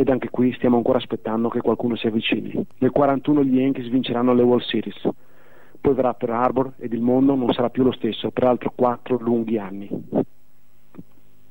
[0.00, 2.52] ed anche qui stiamo ancora aspettando che qualcuno si avvicini.
[2.78, 5.08] Nel 41 gli Yankees vinceranno le World Series,
[5.78, 9.18] poi verrà per Harbor ed il mondo non sarà più lo stesso per altri quattro
[9.18, 9.88] lunghi anni.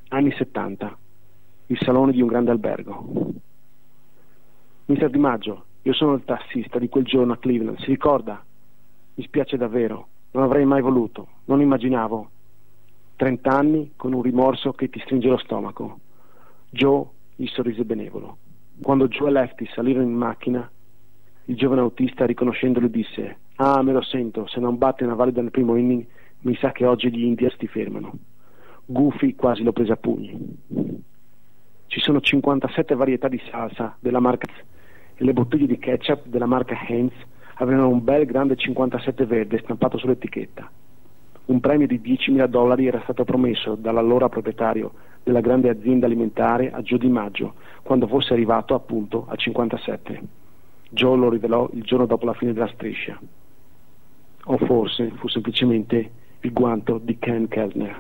[0.10, 0.97] Anni 70.
[1.68, 3.34] Il salone di un grande albergo.
[4.86, 8.43] Mister Di Maggio, io sono il tassista di quel giorno a Cleveland, si ricorda?
[9.14, 12.30] Mi spiace davvero, non avrei mai voluto, non immaginavo.
[13.16, 16.00] Trent'anni con un rimorso che ti stringe lo stomaco.
[16.72, 18.38] Joe gli sorrise benevolo.
[18.82, 20.70] Quando Joe e Lefty salirono in macchina,
[21.46, 25.50] il giovane autista riconoscendolo disse Ah, me lo sento, se non batte una valida nel
[25.50, 26.06] primo inning,
[26.42, 28.12] mi sa che oggi gli Indians ti fermano.
[28.86, 30.38] Goofy quasi lo prese a pugni.
[31.88, 34.52] Ci sono 57 varietà di salsa della marca
[35.16, 37.14] e le bottiglie di ketchup della marca Heinz
[37.56, 40.70] avevano un bel grande 57 verde stampato sull'etichetta.
[41.46, 44.92] Un premio di 10.000 dollari era stato promesso dall'allora proprietario
[45.24, 47.54] della grande azienda alimentare a Joe Di Maggio
[47.84, 50.22] quando fosse arrivato appunto a 57.
[50.90, 53.20] Joe lo rivelò il giorno dopo la fine della striscia.
[54.46, 56.12] O forse fu semplicemente
[56.42, 58.00] il guanto di Ken Kellner.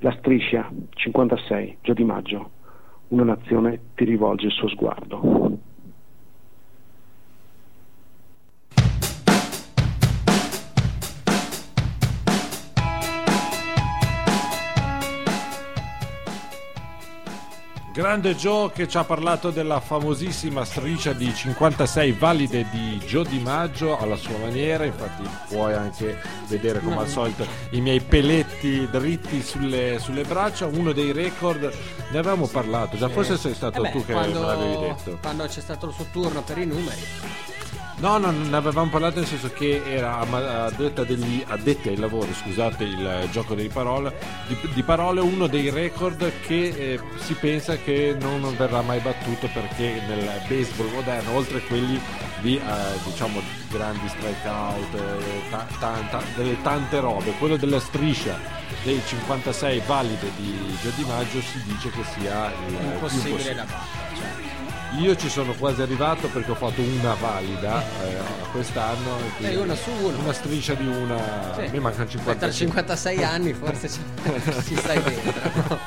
[0.00, 2.50] La striscia 56, Joe Di Maggio.
[3.08, 5.58] Una nazione ti rivolge il suo sguardo.
[17.96, 23.38] Grande Joe che ci ha parlato della famosissima striscia di 56 valide di Joe Di
[23.38, 29.40] Maggio alla sua maniera, infatti puoi anche vedere come al solito i miei peletti dritti
[29.40, 31.72] sulle, sulle braccia, uno dei record,
[32.10, 35.18] ne avevamo parlato, già forse sei stato Eh beh, tu che quando, me l'avevi detto.
[35.22, 37.00] Quando c'è stato il suo turno per i numeri.
[37.98, 42.34] No, no, ne avevamo parlato nel senso che era a detta degli addetti ai lavori,
[42.34, 44.12] scusate il gioco parole,
[44.48, 49.48] di, di parole uno dei record che eh, si pensa che non verrà mai battuto
[49.50, 51.98] perché nel baseball moderno, oltre a quelli
[52.40, 52.62] di eh,
[53.04, 53.40] diciamo
[53.70, 58.38] grandi strikeout, eh, ta- tanta- delle tante robe, quello della striscia
[58.82, 63.54] dei 56 valide di Gio Di Maggio si dice che sia il più Impossibile possibile.
[63.54, 64.16] da battere.
[64.16, 64.55] Cioè.
[64.98, 68.16] Io ci sono quasi arrivato perché ho fatto una valida eh,
[68.52, 69.18] quest'anno.
[69.18, 70.16] e quindi Eh, una su una.
[70.18, 71.18] Una striscia di una.
[71.56, 71.68] Sì.
[71.72, 74.00] Mi mancano Beh, Tra 50 56 anni forse ci,
[74.66, 75.78] ci stai dentro.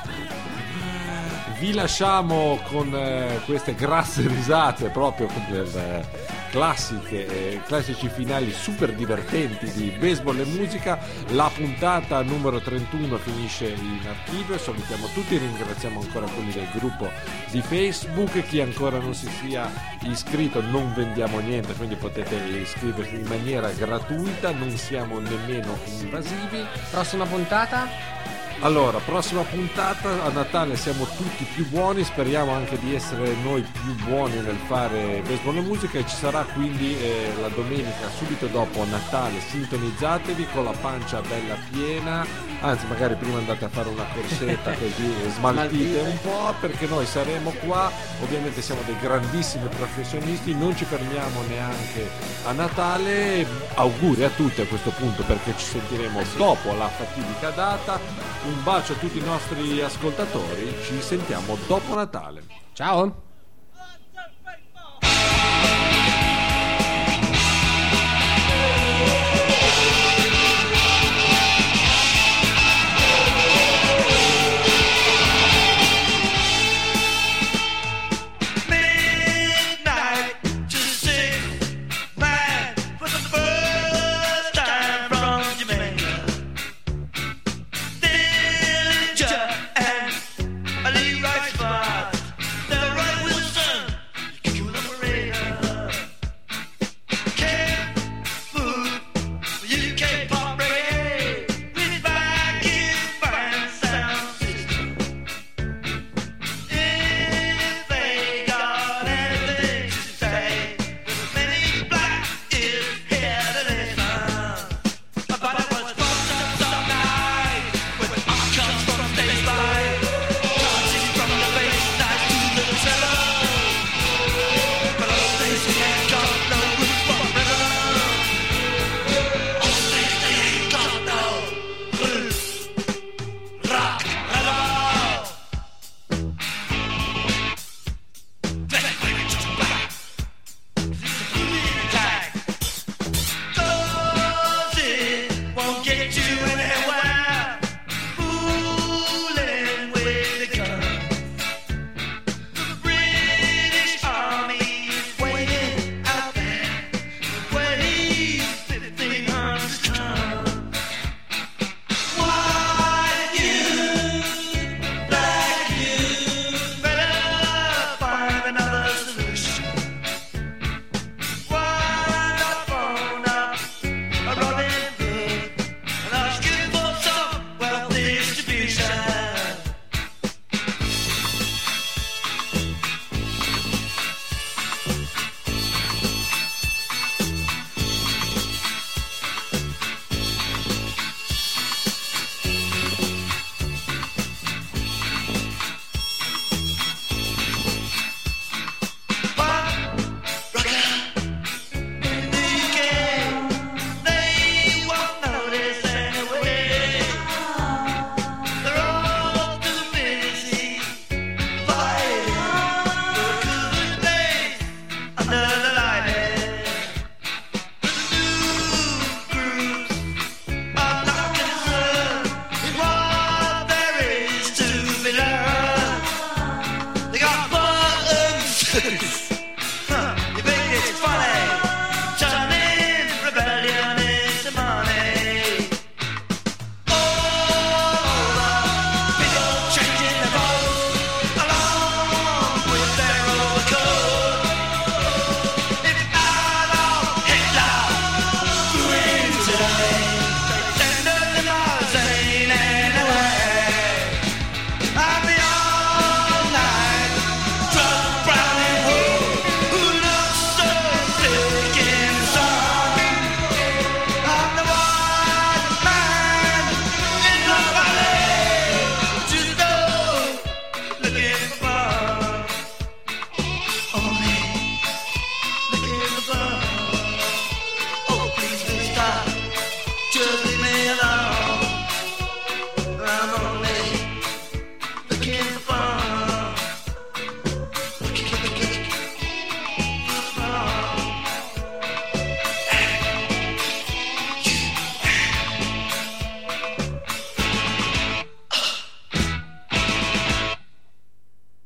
[1.59, 6.05] Vi lasciamo con eh, queste grasse risate proprio del,
[6.49, 10.99] classiche, eh, classici finali super divertenti di baseball e musica.
[11.29, 14.57] La puntata numero 31 finisce in archivio.
[14.57, 17.09] Salutiamo tutti, ringraziamo ancora quelli del gruppo
[17.51, 18.41] di Facebook.
[18.47, 19.69] Chi ancora non si sia
[20.03, 26.65] iscritto, non vendiamo niente, quindi potete iscrivervi in maniera gratuita, non siamo nemmeno invasivi.
[26.91, 28.38] Prossima puntata?
[28.61, 33.95] Allora, prossima puntata a Natale siamo tutti più buoni, speriamo anche di essere noi più
[34.05, 38.83] buoni nel fare baseball e musica e ci sarà quindi eh, la domenica subito dopo
[38.83, 42.25] Natale, sintonizzatevi con la pancia bella piena,
[42.61, 47.51] anzi magari prima andate a fare una corsetta così smaltite un po' perché noi saremo
[47.65, 47.91] qua,
[48.21, 52.09] ovviamente siamo dei grandissimi professionisti, non ci fermiamo neanche
[52.45, 53.45] a Natale,
[53.75, 57.99] auguri a tutti a questo punto perché ci sentiremo dopo la fatidica data.
[58.45, 62.43] Un bacio a tutti i nostri ascoltatori, ci sentiamo dopo Natale.
[62.73, 63.28] Ciao!